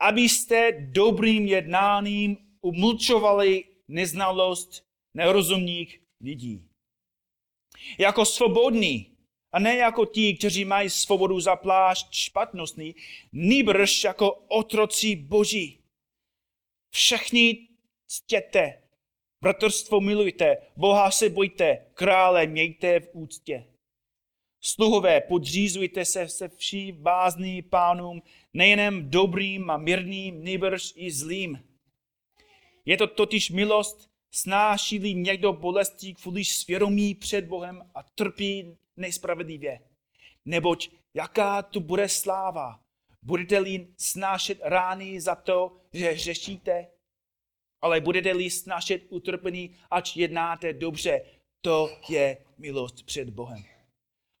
abyste 0.00 0.72
dobrým 0.72 1.46
jednáním 1.46 2.36
umlčovali 2.60 3.64
neznalost 3.88 4.86
nerozumných 5.14 6.00
lidí. 6.20 6.68
Jako 7.98 8.24
svobodní, 8.24 9.15
a 9.56 9.58
ne 9.58 9.76
jako 9.76 10.06
ti, 10.06 10.34
kteří 10.34 10.64
mají 10.64 10.90
svobodu 10.90 11.40
za 11.40 11.56
plášť 11.56 12.06
špatnostný, 12.12 12.94
nýbrž 13.32 14.04
jako 14.04 14.32
otroci 14.32 15.16
boží. 15.16 15.78
Všichni 16.90 17.68
ctěte, 18.06 18.82
bratrstvo 19.40 20.00
milujte, 20.00 20.56
Boha 20.76 21.10
se 21.10 21.28
bojte, 21.28 21.86
krále 21.94 22.46
mějte 22.46 23.00
v 23.00 23.08
úctě. 23.12 23.66
Sluhové, 24.60 25.20
podřízujte 25.20 26.04
se 26.04 26.28
se 26.28 26.48
vší 26.48 26.92
bázný 26.92 27.62
pánům, 27.62 28.22
nejenom 28.54 29.10
dobrým 29.10 29.70
a 29.70 29.76
mírným, 29.76 30.44
nýbrž 30.44 30.92
i 30.96 31.10
zlým. 31.10 31.64
Je 32.84 32.96
to 32.96 33.06
totiž 33.06 33.50
milost, 33.50 34.10
snáší 34.30 35.14
někdo 35.14 35.52
bolestí 35.52 36.14
kvůli 36.14 36.44
svědomí 36.44 37.14
před 37.14 37.44
Bohem 37.44 37.90
a 37.94 38.02
trpí 38.02 38.76
nespravedlivě. 38.96 39.80
Neboť 40.44 40.90
jaká 41.14 41.62
tu 41.62 41.80
bude 41.80 42.08
sláva? 42.08 42.80
Budete-li 43.22 43.94
snášet 43.98 44.58
rány 44.62 45.20
za 45.20 45.34
to, 45.34 45.80
že 45.92 46.18
řešíte? 46.18 46.86
Ale 47.82 48.00
budete-li 48.00 48.50
snášet 48.50 49.02
utrpení, 49.08 49.76
ač 49.90 50.16
jednáte 50.16 50.72
dobře, 50.72 51.20
to 51.60 51.88
je 52.08 52.38
milost 52.58 53.06
před 53.06 53.30
Bohem. 53.30 53.62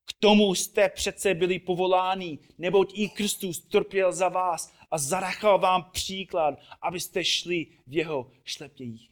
K 0.08 0.12
tomu 0.20 0.54
jste 0.54 0.88
přece 0.88 1.34
byli 1.34 1.58
povoláni, 1.58 2.38
neboť 2.58 2.98
i 2.98 3.08
Kristus 3.08 3.60
trpěl 3.60 4.12
za 4.12 4.28
vás 4.28 4.72
a 4.90 4.98
zanechal 4.98 5.58
vám 5.58 5.90
příklad, 5.90 6.54
abyste 6.82 7.24
šli 7.24 7.66
v 7.86 7.96
jeho 7.96 8.30
šlepějích. 8.44 9.10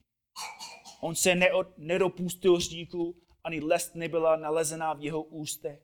On 1.01 1.15
se 1.15 1.35
nedopustil 1.77 2.61
říku, 2.61 3.24
ani 3.45 3.61
lest 3.61 3.95
nebyla 3.95 4.37
nalezená 4.37 4.93
v 4.93 5.05
jeho 5.05 5.23
ústech. 5.23 5.81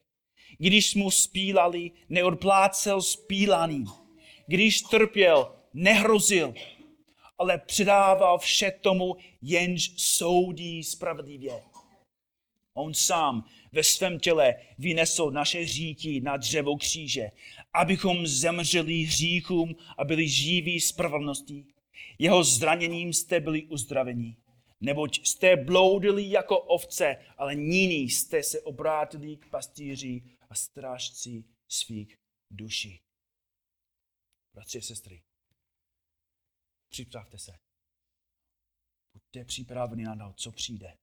Když 0.59 0.95
mu 0.95 1.11
spílali, 1.11 1.91
neodplácel 2.09 3.03
spílaný. 3.03 3.85
Když 4.47 4.81
trpěl, 4.81 5.55
nehrozil, 5.75 6.55
ale 7.39 7.59
předával 7.59 8.39
vše 8.39 8.71
tomu, 8.81 9.17
jenž 9.43 9.93
soudí 9.97 10.85
spravedlivě. 10.85 11.63
On 12.75 12.95
sám 12.95 13.45
ve 13.73 13.85
svém 13.85 14.19
těle 14.19 14.55
vynesl 14.79 15.31
naše 15.31 15.61
hříky 15.61 16.21
na 16.21 16.37
dřevo 16.37 16.77
kříže, 16.77 17.31
abychom 17.75 18.27
zemřeli 18.27 19.03
hříchům 19.03 19.77
a 19.99 20.05
byli 20.05 20.29
živí 20.29 20.81
spravedlností. 20.81 21.67
Jeho 22.19 22.45
zraněním 22.45 23.13
jste 23.13 23.41
byli 23.41 23.63
uzdraveni. 23.63 24.37
Neboť 24.81 25.27
jste 25.27 25.57
bloudili 25.57 26.31
jako 26.31 26.59
ovce, 26.59 27.17
ale 27.37 27.55
nyní 27.55 28.11
jste 28.11 28.43
se 28.43 28.61
obrátili 28.61 29.37
k 29.37 29.51
pastýři 29.51 30.23
a 30.51 30.55
strážci 30.55 31.45
svých 31.69 32.19
duší. 32.51 33.03
Bratři 34.55 34.79
a 34.79 34.83
sestry, 34.83 35.23
připravte 36.89 37.39
se. 37.39 37.59
Buďte 39.13 39.45
připraveni 39.45 40.05
na 40.05 40.17
to, 40.17 40.33
co 40.33 40.53
přijde. 40.53 40.99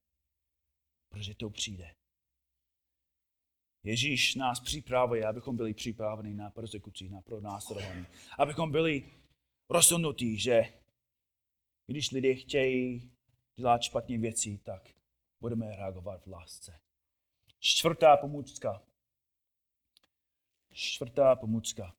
Protože 1.09 1.35
to 1.35 1.49
přijde. 1.49 1.95
Ježíš 3.83 4.35
nás 4.35 4.59
připravuje, 4.59 5.27
abychom 5.27 5.57
byli 5.57 5.73
připraveni 5.73 6.33
na 6.33 6.49
persekuci, 6.49 7.09
na 7.09 7.21
pronásledování. 7.21 8.05
Abychom 8.37 8.71
byli 8.71 9.11
rozhodnutí, 9.69 10.39
že 10.39 10.81
když 11.87 12.11
lidé 12.11 12.35
chtějí 12.35 13.11
dělat 13.57 13.81
špatné 13.81 14.17
věci, 14.17 14.57
tak 14.57 14.89
budeme 15.39 15.75
reagovat 15.75 16.25
v 16.25 16.31
lásce. 16.31 16.79
Čtvrtá 17.59 18.17
pomůcka. 18.17 18.83
Čtvrtá 20.71 21.35
pomůcka. 21.35 21.95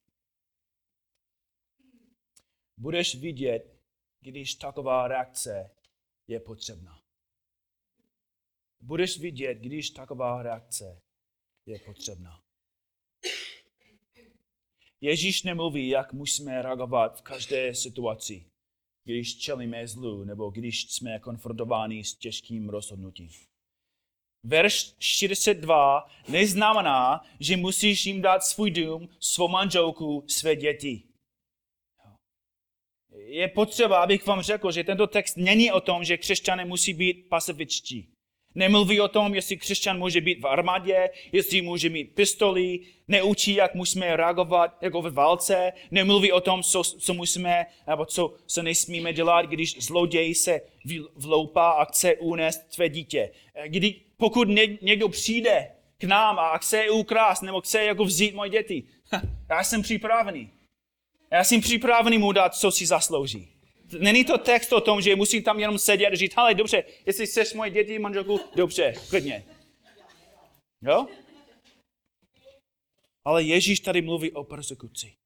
Budeš 2.77 3.15
vidět, 3.15 3.81
když 4.21 4.55
taková 4.55 5.09
reakce 5.09 5.71
je 6.27 6.41
potřebná. 6.41 7.03
Budeš 8.81 9.19
vidět, 9.19 9.55
když 9.55 9.91
taková 9.91 10.43
reakce 10.43 11.03
je 11.67 11.79
potřebná. 11.79 12.43
Ježíš 15.01 15.43
nemluví, 15.43 15.89
jak 15.89 16.13
musíme 16.13 16.63
reagovat 16.63 17.19
v 17.19 17.23
každé 17.23 17.75
situaci 17.75 18.51
když 19.09 19.39
čelíme 19.39 19.89
zlu 19.89 20.25
nebo 20.25 20.51
když 20.51 20.91
jsme 20.91 21.19
konfrontováni 21.19 22.05
s 22.05 22.15
těžkým 22.15 22.69
rozhodnutím. 22.69 23.29
Verš 24.45 24.95
42 24.99 26.11
neznamená, 26.29 27.25
že 27.41 27.57
musíš 27.57 28.07
jim 28.07 28.23
dát 28.23 28.45
svůj 28.45 28.71
dům, 28.71 29.09
svou 29.21 29.49
manželku, 29.49 30.25
své 30.29 30.57
děti. 30.57 31.03
Je 33.17 33.49
potřeba, 33.49 34.03
abych 34.03 34.27
vám 34.27 34.43
řekl, 34.43 34.73
že 34.73 34.85
tento 34.85 35.07
text 35.07 35.37
není 35.37 35.73
o 35.73 35.81
tom, 35.81 36.05
že 36.05 36.17
křesťané 36.17 36.65
musí 36.65 36.95
být 36.95 37.29
pasivičtí. 37.29 38.15
Nemluví 38.55 39.01
o 39.01 39.09
tom, 39.09 39.35
jestli 39.35 39.57
křesťan 39.57 39.99
může 39.99 40.21
být 40.21 40.41
v 40.41 40.47
armádě, 40.47 41.11
jestli 41.33 41.63
může 41.63 41.89
mít 41.89 42.15
pistoli, 42.15 42.81
neučí, 43.09 43.55
jak 43.55 43.75
musíme 43.75 44.17
reagovat 44.17 44.77
jako 44.81 45.03
ve 45.03 45.11
válce, 45.11 45.73
nemluví 45.91 46.33
o 46.33 46.41
tom, 46.41 46.63
co, 46.63 46.83
co 46.85 47.15
musíme, 47.15 47.67
nebo 47.87 48.05
co 48.05 48.35
se 48.47 48.63
nesmíme 48.63 49.13
dělat, 49.13 49.43
když 49.43 49.85
zloděj 49.85 50.35
se 50.35 50.61
vloupá 51.15 51.71
a 51.71 51.85
chce 51.85 52.17
unést 52.17 52.59
tvé 52.75 52.89
dítě. 52.89 53.31
Kdy, 53.67 53.95
pokud 54.17 54.49
někdo 54.81 55.09
přijde 55.09 55.71
k 55.99 56.05
nám 56.05 56.39
a 56.39 56.59
chce 56.59 56.91
ukrást, 56.91 57.43
nebo 57.43 57.61
chce 57.61 57.85
jako 57.85 58.05
vzít 58.05 58.35
moje 58.35 58.51
děti, 58.51 58.83
já 59.51 59.65
jsem 59.65 59.83
připravený. 59.83 60.51
Já 61.31 61.45
jsem 61.45 61.61
připravený 61.61 62.19
mu 62.19 62.33
dát, 62.33 62.55
co 62.55 62.71
si 62.71 62.87
zaslouží. 62.87 63.58
Není 63.99 64.25
to 64.25 64.39
text 64.39 64.73
o 64.73 64.81
tom, 64.81 65.01
že 65.01 65.17
musím 65.17 65.43
tam 65.43 65.61
jenom 65.61 65.79
sedět 65.79 66.07
a 66.07 66.17
říct, 66.17 66.37
ale 66.37 66.55
dobře, 66.55 66.85
jestli 67.07 67.27
chceš 67.27 67.55
moje 67.55 67.71
děti, 67.71 67.99
manželku, 67.99 68.41
dobře, 68.55 68.95
klidně. 69.09 69.45
Jo? 70.83 71.07
Ale 73.25 73.43
Ježíš 73.43 73.81
tady 73.81 74.03
mluví 74.03 74.33
o 74.33 74.45
persekuci. 74.45 75.17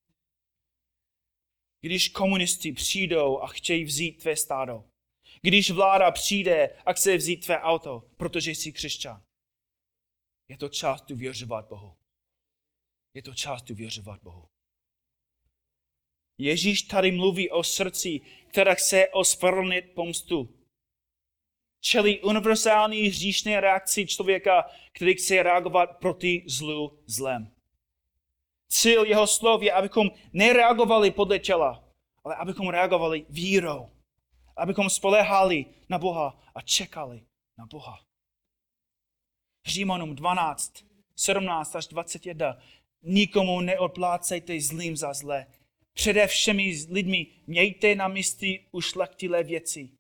Když 1.81 2.09
komunisti 2.09 2.73
přijdou 2.73 3.39
a 3.39 3.47
chtějí 3.47 3.85
vzít 3.85 4.13
tvé 4.13 4.37
stádo, 4.37 4.85
když 5.41 5.71
vláda 5.71 6.11
přijde 6.11 6.77
a 6.87 6.93
chce 6.93 7.17
vzít 7.17 7.37
tvé 7.45 7.61
auto, 7.61 8.11
protože 8.17 8.51
jsi 8.51 8.73
křesťan, 8.73 9.23
je 10.49 10.59
to 10.59 10.69
čas 10.69 11.03
důvěřovat 11.03 11.69
Bohu. 11.69 11.97
je 13.15 13.23
to 13.23 13.35
čas 13.35 13.63
důvěřovat 13.63 14.23
Bohu. 14.23 14.52
Ježíš 16.43 16.83
tady 16.83 17.13
mluví 17.13 17.51
o 17.51 17.63
srdci, 17.63 18.21
která 18.49 18.75
chce 18.75 19.09
ospravedlnit 19.09 19.95
pomstu. 19.95 20.49
Čelí 21.81 22.21
univerzální 22.21 23.01
hříšné 23.03 23.61
reakci 23.61 24.07
člověka, 24.07 24.71
který 24.93 25.15
chce 25.15 25.43
reagovat 25.43 25.87
proti 25.87 26.45
zlu 26.47 26.99
zlem. 27.07 27.55
Cíl 28.69 29.05
jeho 29.05 29.27
slov 29.27 29.63
je, 29.63 29.73
abychom 29.73 30.11
nereagovali 30.33 31.11
podle 31.11 31.39
těla, 31.39 31.85
ale 32.25 32.35
abychom 32.37 32.69
reagovali 32.69 33.27
vírou. 33.29 33.91
Abychom 34.57 34.91
spolehali 34.91 35.67
na 35.89 35.99
Boha 35.99 36.43
a 36.55 36.61
čekali 36.61 37.23
na 37.59 37.67
Boha. 37.67 37.99
Římanům 39.67 40.15
12, 40.15 40.73
17 41.17 41.77
až 41.77 41.87
21. 41.87 42.59
Nikomu 43.03 43.61
neodplácejte 43.61 44.61
zlým 44.61 44.97
za 44.97 45.15
zlé. 45.15 45.47
Přede 45.95 46.27
všemi 46.27 46.75
lidmi 46.91 47.27
mějte 47.47 47.95
na 47.95 48.09
mysli 48.09 48.61
ušlechtilé 48.73 49.43
věci. 49.43 49.91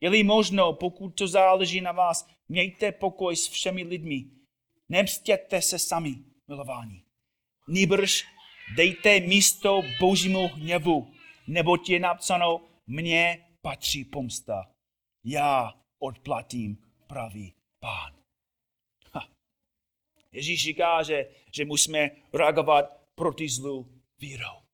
Je-li 0.00 0.22
možno, 0.22 0.72
pokud 0.72 1.08
to 1.10 1.28
záleží 1.28 1.80
na 1.80 1.92
vás, 1.92 2.28
mějte 2.48 2.92
pokoj 2.92 3.36
s 3.36 3.48
všemi 3.48 3.82
lidmi. 3.82 4.24
Nemstěte 4.88 5.62
se 5.62 5.78
sami, 5.78 6.14
milování. 6.48 7.02
Nýbrž 7.68 8.24
dejte 8.76 9.20
místo 9.20 9.82
božímu 10.00 10.48
hněvu, 10.48 11.12
neboť 11.46 11.88
je 11.88 12.00
napsáno, 12.00 12.60
mně 12.86 13.46
patří 13.62 14.04
pomsta. 14.04 14.72
Já 15.24 15.74
odplatím 15.98 16.78
pravý 17.06 17.54
pán. 17.80 18.14
Ha. 19.12 19.28
Ježíš 20.32 20.62
říká, 20.62 21.02
že, 21.02 21.26
že 21.54 21.64
musíme 21.64 22.10
reagovat 22.32 22.84
proti 23.14 23.48
zlu 23.48 24.02
vírou. 24.18 24.67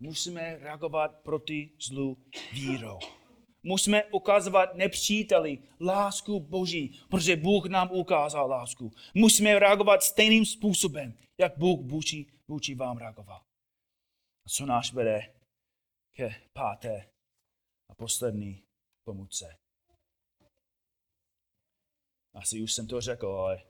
Musíme 0.00 0.56
reagovat 0.56 1.22
proti 1.22 1.76
zlu 1.80 2.24
vírou. 2.52 2.98
Musíme 3.62 4.04
ukazovat 4.04 4.74
nepříteli 4.74 5.58
lásku 5.80 6.40
Boží, 6.40 7.00
protože 7.10 7.36
Bůh 7.36 7.66
nám 7.66 7.90
ukázal 7.92 8.48
lásku. 8.48 8.92
Musíme 9.14 9.58
reagovat 9.58 10.02
stejným 10.02 10.46
způsobem, 10.46 11.18
jak 11.40 11.58
Bůh 11.58 11.80
vůči, 11.90 12.26
vůči 12.48 12.74
vám 12.74 12.96
reagoval. 12.98 13.40
A 14.46 14.48
co 14.48 14.66
náš 14.66 14.92
vede 14.92 15.34
ke 16.16 16.42
páté 16.52 17.10
a 17.90 17.94
poslední 17.94 18.62
pomůce. 19.04 19.56
Asi 22.34 22.62
už 22.62 22.72
jsem 22.72 22.86
to 22.86 23.00
řekl, 23.00 23.26
ale 23.26 23.62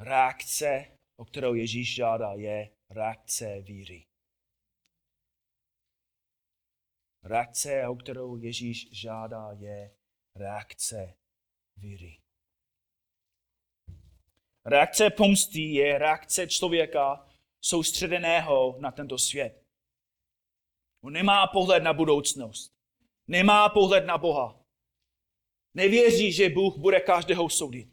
reakce, 0.00 0.98
o 1.20 1.24
kterou 1.24 1.54
Ježíš 1.54 1.94
žádá, 1.94 2.32
je 2.32 2.70
reakce 2.90 3.60
víry. 3.60 4.07
Reakce, 7.28 7.88
o 7.88 7.94
kterou 7.94 8.36
Ježíš 8.36 8.88
žádá, 8.92 9.52
je 9.52 9.90
reakce 10.36 11.14
víry. 11.76 12.20
Reakce 14.64 15.10
pomsty 15.10 15.60
je 15.60 15.98
reakce 15.98 16.46
člověka 16.46 17.26
soustředeného 17.60 18.76
na 18.80 18.92
tento 18.92 19.18
svět. 19.18 19.64
On 21.04 21.12
nemá 21.12 21.46
pohled 21.46 21.82
na 21.82 21.92
budoucnost. 21.92 22.72
Nemá 23.26 23.68
pohled 23.68 24.06
na 24.06 24.18
Boha. 24.18 24.64
Nevěří, 25.74 26.32
že 26.32 26.48
Bůh 26.48 26.76
bude 26.76 27.00
každého 27.00 27.48
soudit. 27.48 27.88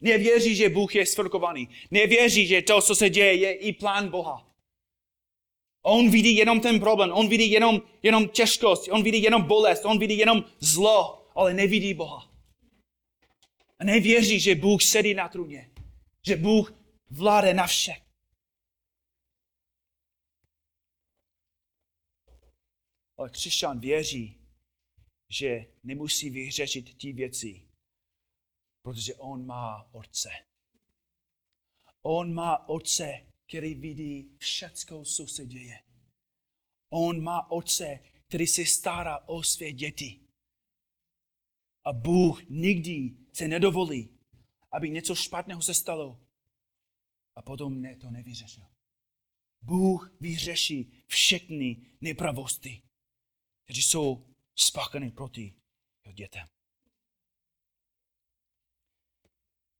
Nevěří, 0.00 0.56
že 0.56 0.68
Bůh 0.68 0.94
je 0.94 1.06
svrkovaný. 1.06 1.68
Nevěří, 1.90 2.46
že 2.46 2.62
to, 2.62 2.82
co 2.82 2.94
se 2.94 3.10
děje, 3.10 3.34
je 3.34 3.54
i 3.54 3.72
plán 3.72 4.08
Boha. 4.10 4.55
On 5.88 6.10
vidí 6.10 6.36
jenom 6.36 6.60
ten 6.60 6.80
problém, 6.80 7.12
on 7.12 7.28
vidí 7.28 7.50
jenom, 7.50 7.82
jenom 8.02 8.28
těžkost, 8.28 8.88
on 8.88 9.02
vidí 9.02 9.22
jenom 9.22 9.42
bolest, 9.42 9.84
on 9.84 9.98
vidí 9.98 10.18
jenom 10.18 10.44
zlo, 10.58 11.30
ale 11.34 11.54
nevidí 11.54 11.94
Boha. 11.94 12.32
A 13.78 13.84
nevěří, 13.84 14.40
že 14.40 14.54
Bůh 14.54 14.82
sedí 14.82 15.14
na 15.14 15.28
trůně, 15.28 15.70
že 16.26 16.36
Bůh 16.36 16.74
vládne 17.10 17.54
na 17.54 17.66
vše. 17.66 17.94
Ale 23.18 23.30
křesťan 23.30 23.80
věří, 23.80 24.40
že 25.30 25.66
nemusí 25.82 26.30
vyřešit 26.30 26.98
ty 26.98 27.12
věci, 27.12 27.68
protože 28.82 29.14
on 29.14 29.46
má 29.46 29.94
otce. 29.94 30.30
On 32.02 32.34
má 32.34 32.68
otce, 32.68 33.26
který 33.48 33.74
vidí 33.74 34.36
všecko, 34.38 35.04
co 35.04 35.26
se 35.26 35.46
děje. 35.46 35.82
On 36.92 37.22
má 37.22 37.50
otce, 37.50 37.98
který 38.26 38.46
se 38.46 38.66
stará 38.66 39.28
o 39.28 39.42
své 39.42 39.72
děti. 39.72 40.20
A 41.84 41.92
Bůh 41.92 42.48
nikdy 42.48 43.16
se 43.32 43.48
nedovolí, 43.48 44.18
aby 44.72 44.90
něco 44.90 45.14
špatného 45.14 45.62
se 45.62 45.74
stalo 45.74 46.20
a 47.36 47.42
potom 47.42 47.80
ne, 47.80 47.96
to 47.96 48.10
nevyřešil. 48.10 48.64
Bůh 49.62 50.16
vyřeší 50.20 51.04
všechny 51.06 51.86
nepravosti, 52.00 52.82
které 53.64 53.78
jsou 53.78 54.26
spáchané 54.54 55.10
proti 55.10 55.54
jeho 56.04 56.12
dětem. 56.12 56.46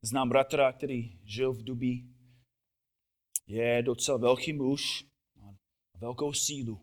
Znám 0.03 0.29
bratra, 0.29 0.73
který 0.73 1.21
žil 1.25 1.53
v 1.53 1.65
Dubí 1.65 2.16
je 3.47 3.83
docela 3.83 4.19
velký 4.19 4.53
muž, 4.53 5.07
má 5.37 5.57
velkou 5.95 6.33
sílu. 6.33 6.81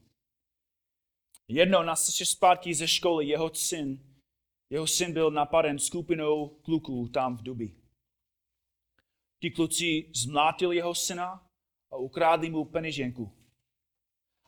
Jedno 1.47 1.83
na 1.83 1.95
cestě 1.95 2.25
zpátky 2.25 2.73
ze 2.73 2.87
školy 2.87 3.25
jeho 3.25 3.55
syn, 3.55 4.15
jeho 4.69 4.87
syn 4.87 5.13
byl 5.13 5.31
napaden 5.31 5.79
skupinou 5.79 6.49
kluků 6.49 7.07
tam 7.07 7.37
v 7.37 7.43
Dubi. 7.43 7.75
Ti 9.41 9.51
kluci 9.51 10.11
zmlátili 10.15 10.75
jeho 10.75 10.95
syna 10.95 11.49
a 11.91 11.95
ukrádli 11.95 12.49
mu 12.49 12.65
peněženku. 12.65 13.31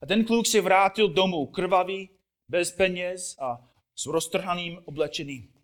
A 0.02 0.06
ten 0.06 0.26
kluk 0.26 0.48
se 0.48 0.62
vrátil 0.62 1.10
domů 1.10 1.48
krvavý, 1.48 2.10
bez 2.48 2.72
peněz 2.72 3.38
a 3.40 3.72
s 3.96 4.06
roztrhaným 4.06 4.82
oblečením. 4.86 5.55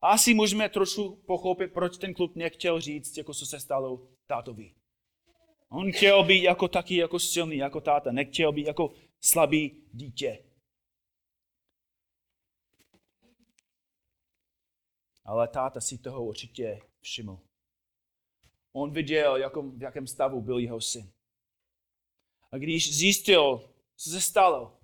Asi 0.00 0.34
můžeme 0.34 0.68
trošku 0.68 1.16
pochopit, 1.16 1.72
proč 1.72 1.98
ten 1.98 2.14
kluk 2.14 2.36
nechtěl 2.36 2.80
říct, 2.80 3.16
jako 3.16 3.34
co 3.34 3.46
se 3.46 3.60
stalo 3.60 4.08
tátovi. 4.26 4.74
On 5.68 5.92
chtěl 5.92 6.24
být 6.24 6.42
jako 6.42 6.68
taky 6.68 6.96
jako 6.96 7.18
silný, 7.18 7.56
jako 7.56 7.80
táta. 7.80 8.12
Nechtěl 8.12 8.52
být 8.52 8.66
jako 8.66 8.94
slabý 9.20 9.84
dítě. 9.92 10.44
Ale 15.24 15.48
táta 15.48 15.80
si 15.80 15.98
toho 15.98 16.24
určitě 16.24 16.80
všiml. 17.00 17.38
On 18.72 18.90
viděl, 18.90 19.36
jakom, 19.36 19.78
v 19.78 19.82
jakém 19.82 20.06
stavu 20.06 20.40
byl 20.40 20.58
jeho 20.58 20.80
syn. 20.80 21.12
A 22.50 22.58
když 22.58 22.96
zjistil, 22.96 23.74
co 23.96 24.10
se 24.10 24.20
stalo, 24.20 24.80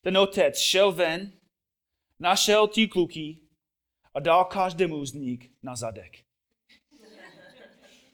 ten 0.00 0.18
otec 0.18 0.58
šel 0.58 0.92
ven, 0.92 1.32
našel 2.18 2.68
ty 2.68 2.88
kluky 2.88 3.41
a 4.14 4.20
dal 4.20 4.44
každému 4.44 5.06
z 5.06 5.12
nich 5.12 5.50
na 5.62 5.76
zadek. 5.76 6.24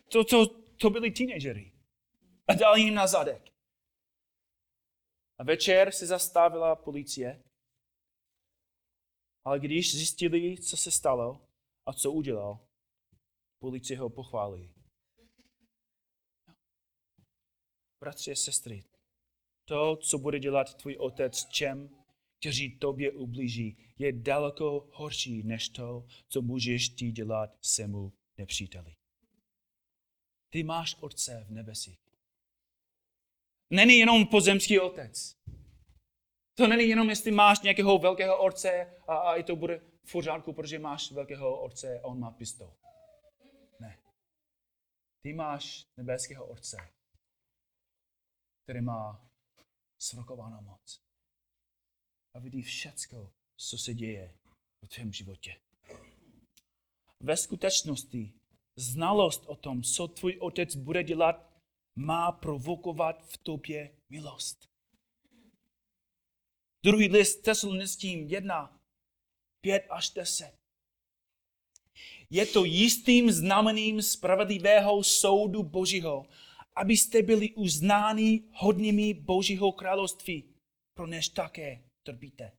To, 0.09 0.25
to, 0.25 0.47
to 0.77 0.91
byli 0.91 1.11
teenagery. 1.11 1.73
A 2.49 2.55
dal 2.55 2.77
jim 2.77 2.95
na 2.95 3.07
zadek. 3.07 3.43
A 5.39 5.45
večer 5.45 5.93
se 5.93 6.07
zastavila 6.07 6.77
policie. 6.77 7.43
Ale 9.45 9.61
když 9.61 9.95
zjistili, 9.95 10.59
co 10.59 10.77
se 10.77 10.91
stalo 10.91 11.49
a 11.87 11.93
co 11.93 12.13
udělal, 12.13 12.59
policie 13.59 13.99
ho 13.99 14.11
pochválili. 14.11 14.75
Bratři 18.01 18.33
a 18.33 18.35
sestry, 18.35 18.85
to, 19.65 19.97
co 19.97 20.19
bude 20.19 20.39
dělat 20.39 20.75
tvůj 20.75 20.97
otec 20.97 21.49
čem, 21.49 22.05
kteří 22.41 22.79
tobě 22.79 23.13
ublíží, 23.13 23.77
je 23.99 24.13
daleko 24.13 24.89
horší 24.93 25.43
než 25.43 25.69
to, 25.69 26.07
co 26.29 26.43
můžeš 26.43 26.89
ty 26.89 27.11
dělat 27.11 27.57
semu 27.61 28.13
nepříteli. 28.39 28.97
Ty 30.51 30.63
máš 30.63 30.97
otce 31.01 31.45
v 31.49 31.51
nebesích. 31.51 31.99
Není 33.71 33.99
jenom 33.99 34.27
pozemský 34.27 34.81
otec. 34.81 35.37
To 36.55 36.67
není 36.67 36.89
jenom, 36.89 37.09
jestli 37.09 37.31
máš 37.31 37.61
nějakého 37.61 37.99
velkého 37.99 38.43
otce 38.45 38.95
a, 39.07 39.17
a 39.17 39.37
i 39.37 39.43
to 39.43 39.57
bude 39.57 39.81
v 40.05 40.13
pořádku, 40.13 40.53
protože 40.53 40.79
máš 40.79 41.13
velkého 41.13 41.61
otce 41.61 42.01
a 42.01 42.05
on 42.05 42.19
má 42.19 42.31
pistol. 42.31 42.75
Ne. 43.81 43.99
Ty 45.23 45.33
máš 45.33 45.87
nebeského 45.97 46.47
otce, 46.47 46.77
který 48.63 48.81
má 48.81 49.31
svrchovanou 49.99 50.61
moc. 50.61 51.08
A 52.39 52.41
vidí 52.41 52.63
všecko, 52.63 53.33
co 53.57 53.79
se 53.79 53.95
děje 53.95 54.35
v 54.85 54.89
tvém 54.89 55.13
životě. 55.13 55.57
Ve 57.21 57.37
skutečnosti 57.37 58.33
znalost 58.77 59.45
o 59.47 59.57
tom, 59.57 59.83
co 59.83 60.09
tvůj 60.09 60.39
otec 60.41 60.77
bude 60.77 61.05
dělat, 61.05 61.51
má 61.99 62.33
provokovat 62.33 63.27
v 63.27 63.39
tobě 63.39 63.97
milost. 64.11 64.69
Druhý 66.85 67.09
list 67.09 67.37
Tesalonickým 67.37 68.29
1, 68.29 68.81
5 69.61 69.87
až 69.91 70.11
10. 70.11 70.55
Je 72.31 72.47
to 72.47 72.65
jistým 72.65 73.33
znamením 73.33 74.03
spravedlivého 74.03 75.05
soudu 75.05 75.63
Božího, 75.63 76.27
abyste 76.77 77.23
byli 77.23 77.55
uznáni 77.55 78.43
hodnými 78.53 79.15
Božího 79.15 79.73
království, 79.73 80.55
pro 80.95 81.07
než 81.07 81.29
také 81.29 81.88
trpíte. 82.09 82.53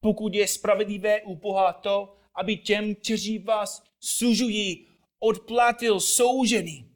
Pokud 0.00 0.34
je 0.34 0.48
spravedlivé 0.48 1.22
u 1.22 1.34
Boha 1.36 1.72
to, 1.72 2.16
aby 2.34 2.56
těm, 2.56 2.94
kteří 2.94 3.38
vás 3.38 3.82
sužují, 4.00 4.86
odplatil 5.18 6.00
soužený. 6.00 6.88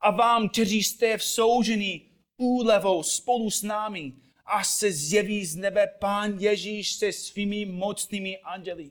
A 0.00 0.10
vám, 0.10 0.48
kteří 0.48 0.84
jste 0.84 1.18
v 1.18 1.24
soužení 1.24 2.10
úlevou 2.36 3.02
spolu 3.02 3.50
s 3.50 3.62
námi, 3.62 4.12
až 4.44 4.68
se 4.68 4.92
zjeví 4.92 5.44
z 5.44 5.56
nebe 5.56 5.86
Pán 6.00 6.38
Ježíš 6.38 6.92
se 6.92 7.12
svými 7.12 7.64
mocnými 7.64 8.38
anděli. 8.38 8.90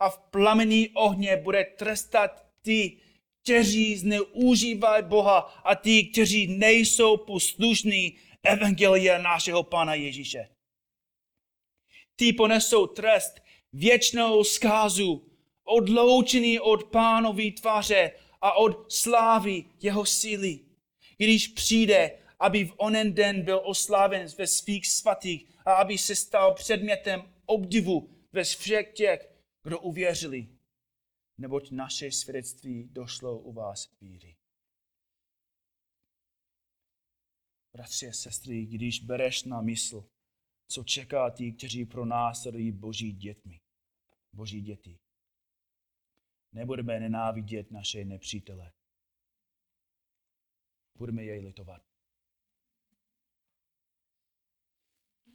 A 0.00 0.10
v 0.10 0.18
plamení 0.18 0.88
ohně 0.88 1.36
bude 1.36 1.64
trestat 1.64 2.46
ty, 2.62 3.00
kteří 3.42 3.96
zneužívají 3.96 5.04
Boha 5.04 5.38
a 5.64 5.74
ty, 5.74 6.04
kteří 6.04 6.46
nejsou 6.46 7.16
poslušní 7.16 8.18
evangelia 8.42 9.18
našeho 9.18 9.62
Pána 9.62 9.94
Ježíše. 9.94 10.55
Ty 12.16 12.32
ponesou 12.32 12.86
trest 12.86 13.40
věčnou 13.72 14.44
zkázu, 14.44 15.26
odloučený 15.64 16.60
od 16.60 16.84
pánový 16.84 17.52
tváře 17.52 18.12
a 18.40 18.52
od 18.52 18.92
slávy 18.92 19.64
jeho 19.80 20.06
síly. 20.06 20.60
Když 21.16 21.48
přijde, 21.48 22.18
aby 22.40 22.64
v 22.64 22.74
onen 22.76 23.14
den 23.14 23.42
byl 23.42 23.60
osláven 23.64 24.28
ve 24.38 24.46
svých 24.46 24.86
svatých 24.86 25.50
a 25.66 25.72
aby 25.72 25.98
se 25.98 26.16
stal 26.16 26.54
předmětem 26.54 27.32
obdivu 27.46 28.10
ve 28.32 28.44
všech 28.44 28.92
těch, 28.92 29.30
kdo 29.62 29.80
uvěřili. 29.80 30.48
Neboť 31.38 31.70
naše 31.70 32.10
svědectví 32.10 32.88
došlo 32.92 33.38
u 33.38 33.52
vás 33.52 33.88
víry. 34.00 34.36
Bratři 37.72 38.08
a 38.08 38.12
sestry, 38.12 38.66
když 38.66 39.00
bereš 39.00 39.44
na 39.44 39.60
mysl, 39.60 40.08
co 40.68 40.84
čeká 40.84 41.30
ty, 41.30 41.52
kteří 41.52 41.84
pro 41.84 42.04
nás 42.04 42.46
boží 42.72 43.12
dětmi, 43.12 43.60
boží 44.32 44.60
děti, 44.60 44.98
nebudeme 46.52 47.00
nenávidět 47.00 47.70
naše 47.70 48.04
nepřítele. 48.04 48.72
Budeme 50.94 51.24
jej 51.24 51.40
litovat. 51.40 51.82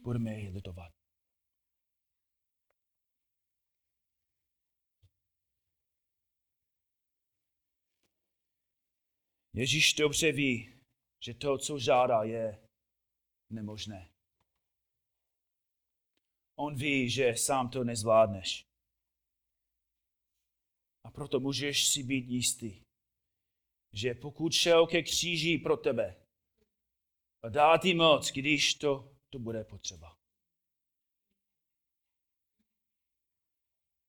Budeme 0.02 0.30
jej 0.30 0.48
litovat. 0.48 0.92
Ježíš 9.54 9.94
dobře 9.94 10.32
ví, 10.32 10.80
že 11.20 11.34
to, 11.34 11.58
co 11.58 11.78
žádá, 11.78 12.22
je 12.22 12.68
nemožné. 13.50 14.11
On 16.56 16.76
ví, 16.76 17.10
že 17.10 17.36
sám 17.36 17.70
to 17.70 17.84
nezvládneš. 17.84 18.66
A 21.04 21.10
proto 21.10 21.40
můžeš 21.40 21.86
si 21.88 22.02
být 22.02 22.26
jistý, 22.28 22.82
že 23.92 24.14
pokud 24.14 24.52
šel 24.52 24.86
ke 24.86 25.02
kříži 25.02 25.58
pro 25.58 25.76
tebe 25.76 26.26
a 27.42 27.48
dá 27.48 27.78
ti 27.78 27.94
moc, 27.94 28.30
když 28.30 28.74
to, 28.74 29.16
to 29.30 29.38
bude 29.38 29.64
potřeba. 29.64 30.18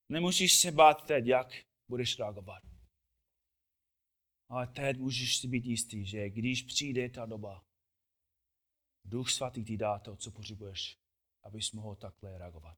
Nemusíš 0.10 0.60
se 0.60 0.72
bát 0.72 1.08
teď, 1.08 1.26
jak 1.26 1.48
budeš 1.90 2.20
reagovat. 2.20 2.64
Ale 4.50 4.68
teď 4.68 4.98
můžeš 4.98 5.38
si 5.38 5.48
být 5.48 5.66
jistý, 5.66 6.06
že 6.06 6.30
když 6.30 6.62
přijde 6.62 7.10
ta 7.10 7.26
doba, 7.26 7.66
Duch 9.06 9.32
Svatý 9.32 9.64
ti 9.64 9.78
dá 9.78 10.00
to, 10.00 10.16
co 10.16 10.32
potřebuješ, 10.32 11.03
abys 11.44 11.72
mohl 11.72 11.96
takhle 11.96 12.38
reagovat. 12.38 12.78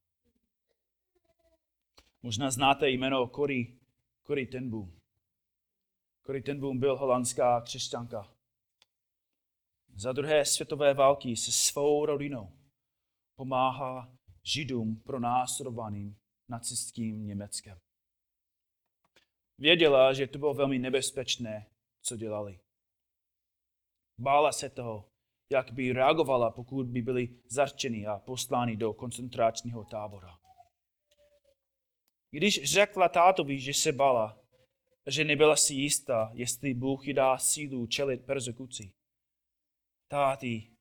Možná 2.21 2.51
znáte 2.51 2.89
jméno 2.89 3.27
Cory 3.27 3.79
Corrie 4.27 4.47
ten 4.47 4.69
Boom. 4.69 4.99
Corrie 6.25 6.43
ten 6.43 6.59
Boom 6.59 6.79
byl 6.79 6.97
holandská 6.97 7.61
křesťanka. 7.61 8.35
Za 9.95 10.11
druhé 10.11 10.45
světové 10.45 10.93
války 10.93 11.35
se 11.35 11.51
svou 11.51 12.05
rodinou 12.05 12.51
pomáhá 13.35 14.17
židům 14.43 14.95
pronásledovaným 14.95 16.17
nacistským 16.49 17.25
Německem. 17.25 17.79
Věděla, 19.57 20.13
že 20.13 20.27
to 20.27 20.39
bylo 20.39 20.53
velmi 20.53 20.79
nebezpečné, 20.79 21.69
co 22.01 22.17
dělali. 22.17 22.59
Bála 24.17 24.51
se 24.51 24.69
toho, 24.69 25.09
jak 25.49 25.71
by 25.71 25.93
reagovala, 25.93 26.51
pokud 26.51 26.87
by 26.87 27.01
byli 27.01 27.29
zarčeni 27.47 28.07
a 28.07 28.19
posláni 28.19 28.77
do 28.77 28.93
koncentračního 28.93 29.83
tábora. 29.83 30.39
Když 32.31 32.63
řekla 32.73 33.09
tátovi, 33.09 33.59
že 33.59 33.73
se 33.73 33.91
bala, 33.91 34.41
že 35.07 35.23
nebyla 35.23 35.55
si 35.55 35.73
jistá, 35.73 36.31
jestli 36.33 36.73
Bůh 36.73 37.07
jí 37.07 37.13
dá 37.13 37.37
sílu 37.37 37.87
čelit 37.87 38.25
persekuci, 38.25 38.93
táty 40.07 40.75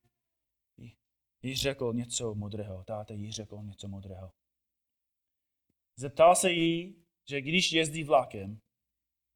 jí 1.45 1.57
řekl 1.57 1.93
něco 1.93 2.35
modrého. 2.35 2.85
Táta 2.85 3.15
jí 3.15 3.33
řekl 3.33 3.63
něco 3.63 3.89
modrého. 3.89 4.31
Zeptal 5.97 6.37
se 6.37 6.53
jí, 6.53 7.05
že 7.29 7.41
když 7.41 7.73
jezdí 7.73 8.05
vlakem, 8.05 8.61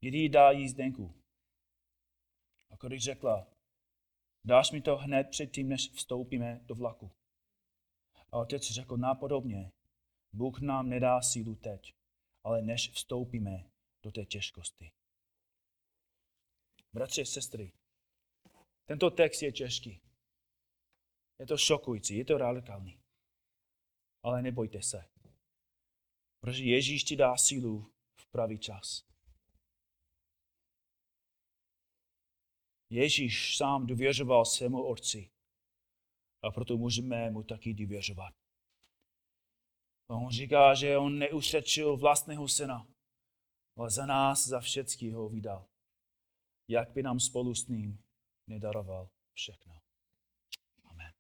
kdy 0.01 0.29
dá 0.29 0.51
jízdenku. 0.51 1.15
A 2.71 2.87
když 2.87 3.05
řekla, 3.05 3.47
dáš 4.45 4.71
mi 4.71 4.81
to 4.81 4.97
hned 4.97 5.25
předtím, 5.31 5.69
než 5.69 5.91
vstoupíme 5.91 6.61
do 6.65 6.75
vlaku. 6.75 7.11
A 8.33 8.39
otec 8.39 8.63
řekl 8.63 8.97
nápodobně, 8.97 9.73
Bůh 10.33 10.61
nám 10.61 10.89
nedá 10.89 11.23
sílu 11.23 11.55
teď, 11.55 11.95
ale 12.45 12.63
než 12.63 12.91
vstoupíme 12.91 13.71
do 14.03 14.13
té 14.13 14.25
těžkosti. 14.25 14.93
Bratři 16.93 17.23
a 17.23 17.25
sestry, 17.25 17.73
tento 18.87 19.11
text 19.11 19.43
je 19.43 19.53
těžký. 19.53 20.01
Je 21.39 21.47
to 21.47 21.57
šokující, 21.57 22.17
je 22.17 22.25
to 22.25 22.39
radikální. 22.39 23.01
Ale 24.23 24.43
nebojte 24.43 24.83
se. 24.83 25.05
Protože 26.41 26.65
Ježíš 26.65 27.05
ti 27.05 27.17
dá 27.17 27.37
sílu 27.37 27.93
v 28.17 28.27
pravý 28.27 28.59
čas. 28.59 29.05
Ježíš 32.91 33.57
sám 33.57 33.87
důvěřoval 33.87 34.45
svému 34.45 34.87
otci. 34.87 35.31
A 36.43 36.51
proto 36.51 36.77
můžeme 36.77 37.31
mu 37.31 37.43
taky 37.43 37.75
důvěřovat. 37.75 38.35
A 40.11 40.15
on 40.15 40.31
říká, 40.31 40.75
že 40.75 40.99
on 40.99 41.19
neusvědčil 41.19 41.97
vlastného 41.97 42.49
syna, 42.49 42.87
ale 43.77 43.91
za 43.91 44.07
nás, 44.07 44.47
za 44.47 44.61
všetky 44.61 45.11
ho 45.11 45.29
vydal. 45.29 45.69
Jak 46.69 46.91
by 46.91 47.03
nám 47.03 47.21
spolu 47.21 47.55
s 47.55 47.69
ním 47.69 48.05
nedaroval 48.47 49.11
všechno. 49.33 49.81
Amen. 50.85 51.13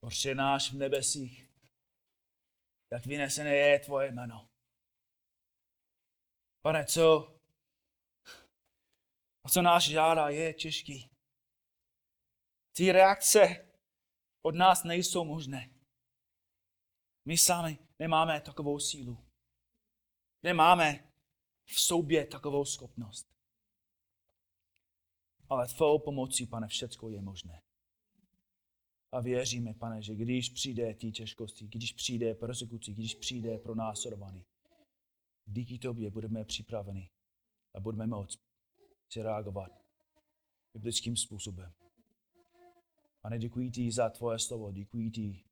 Oče 0.00 0.34
náš 0.34 0.72
v 0.72 0.76
nebesích, 0.76 1.50
jak 2.92 3.06
vynesené 3.06 3.54
je 3.54 3.78
tvoje 3.78 4.12
jméno. 4.12 4.49
Pane, 6.62 6.86
co, 6.86 7.36
co 9.50 9.62
náš 9.62 9.88
žádá, 9.88 10.28
je 10.28 10.54
těžký. 10.54 11.10
Ty 12.76 12.92
reakce 12.92 13.70
od 14.42 14.54
nás 14.54 14.84
nejsou 14.84 15.24
možné. 15.24 15.70
My 17.28 17.38
sami 17.38 17.78
nemáme 17.98 18.40
takovou 18.40 18.78
sílu. 18.80 19.24
Nemáme 20.42 21.12
v 21.66 21.80
sobě 21.80 22.26
takovou 22.26 22.64
schopnost. 22.64 23.26
Ale 25.48 25.68
tvou 25.68 25.98
pomocí, 25.98 26.46
pane, 26.46 26.68
všecko 26.68 27.08
je 27.08 27.20
možné. 27.20 27.62
A 29.12 29.20
věříme, 29.20 29.74
pane, 29.74 30.02
že 30.02 30.14
když 30.14 30.50
přijde 30.50 30.94
ty 30.94 31.12
těžkosti, 31.12 31.66
když 31.66 31.92
přijde 31.92 32.34
persekucí, 32.34 32.94
když 32.94 33.14
přijde 33.14 33.58
pro 33.58 33.74
následovaný, 33.74 34.44
díky 35.52 35.78
tobě 35.78 36.10
budeme 36.10 36.44
připraveni 36.44 37.10
a 37.74 37.80
budeme 37.80 38.06
moct 38.06 38.40
si 39.12 39.22
reagovat 39.22 39.72
biblickým 40.74 41.16
způsobem. 41.16 41.72
Pane, 43.20 43.38
děkuji 43.38 43.70
ti 43.70 43.92
za 43.92 44.08
tvoje 44.10 44.38
slovo, 44.38 44.72
děkuji 44.72 45.10
ti, 45.10 45.44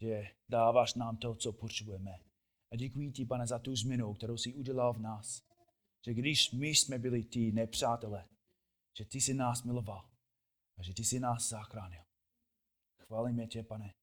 že 0.00 0.30
dáváš 0.48 0.94
nám 0.94 1.16
to, 1.16 1.34
co 1.34 1.52
potřebujeme. 1.52 2.18
A 2.72 2.76
děkuji 2.76 3.12
ti, 3.12 3.26
pane, 3.26 3.46
za 3.46 3.58
tu 3.58 3.76
změnu, 3.76 4.14
kterou 4.14 4.36
jsi 4.36 4.54
udělal 4.54 4.94
v 4.94 5.00
nás. 5.00 5.42
Že 6.06 6.14
když 6.14 6.52
my 6.52 6.68
jsme 6.68 6.98
byli 6.98 7.24
ti 7.24 7.52
nepřátelé, 7.52 8.28
že 8.98 9.04
ty 9.04 9.20
jsi 9.20 9.34
nás 9.34 9.62
miloval 9.62 10.10
a 10.78 10.82
že 10.82 10.94
ty 10.94 11.04
jsi 11.04 11.20
nás 11.20 11.48
zachránil. 11.48 12.02
Chválíme 12.98 13.46
tě, 13.46 13.62
pane. 13.62 13.94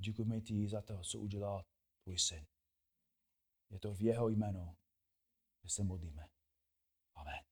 Děkujeme 0.00 0.40
ti 0.40 0.68
za 0.68 0.82
to, 0.82 1.00
co 1.02 1.20
udělal 1.20 1.64
tvůj 2.04 2.18
syn. 2.18 2.51
Je 3.72 3.78
to 3.78 3.94
v 3.94 4.00
jeho 4.00 4.28
jménu, 4.28 4.76
že 5.62 5.68
se 5.70 5.82
modlíme. 5.82 6.28
Amen. 7.14 7.51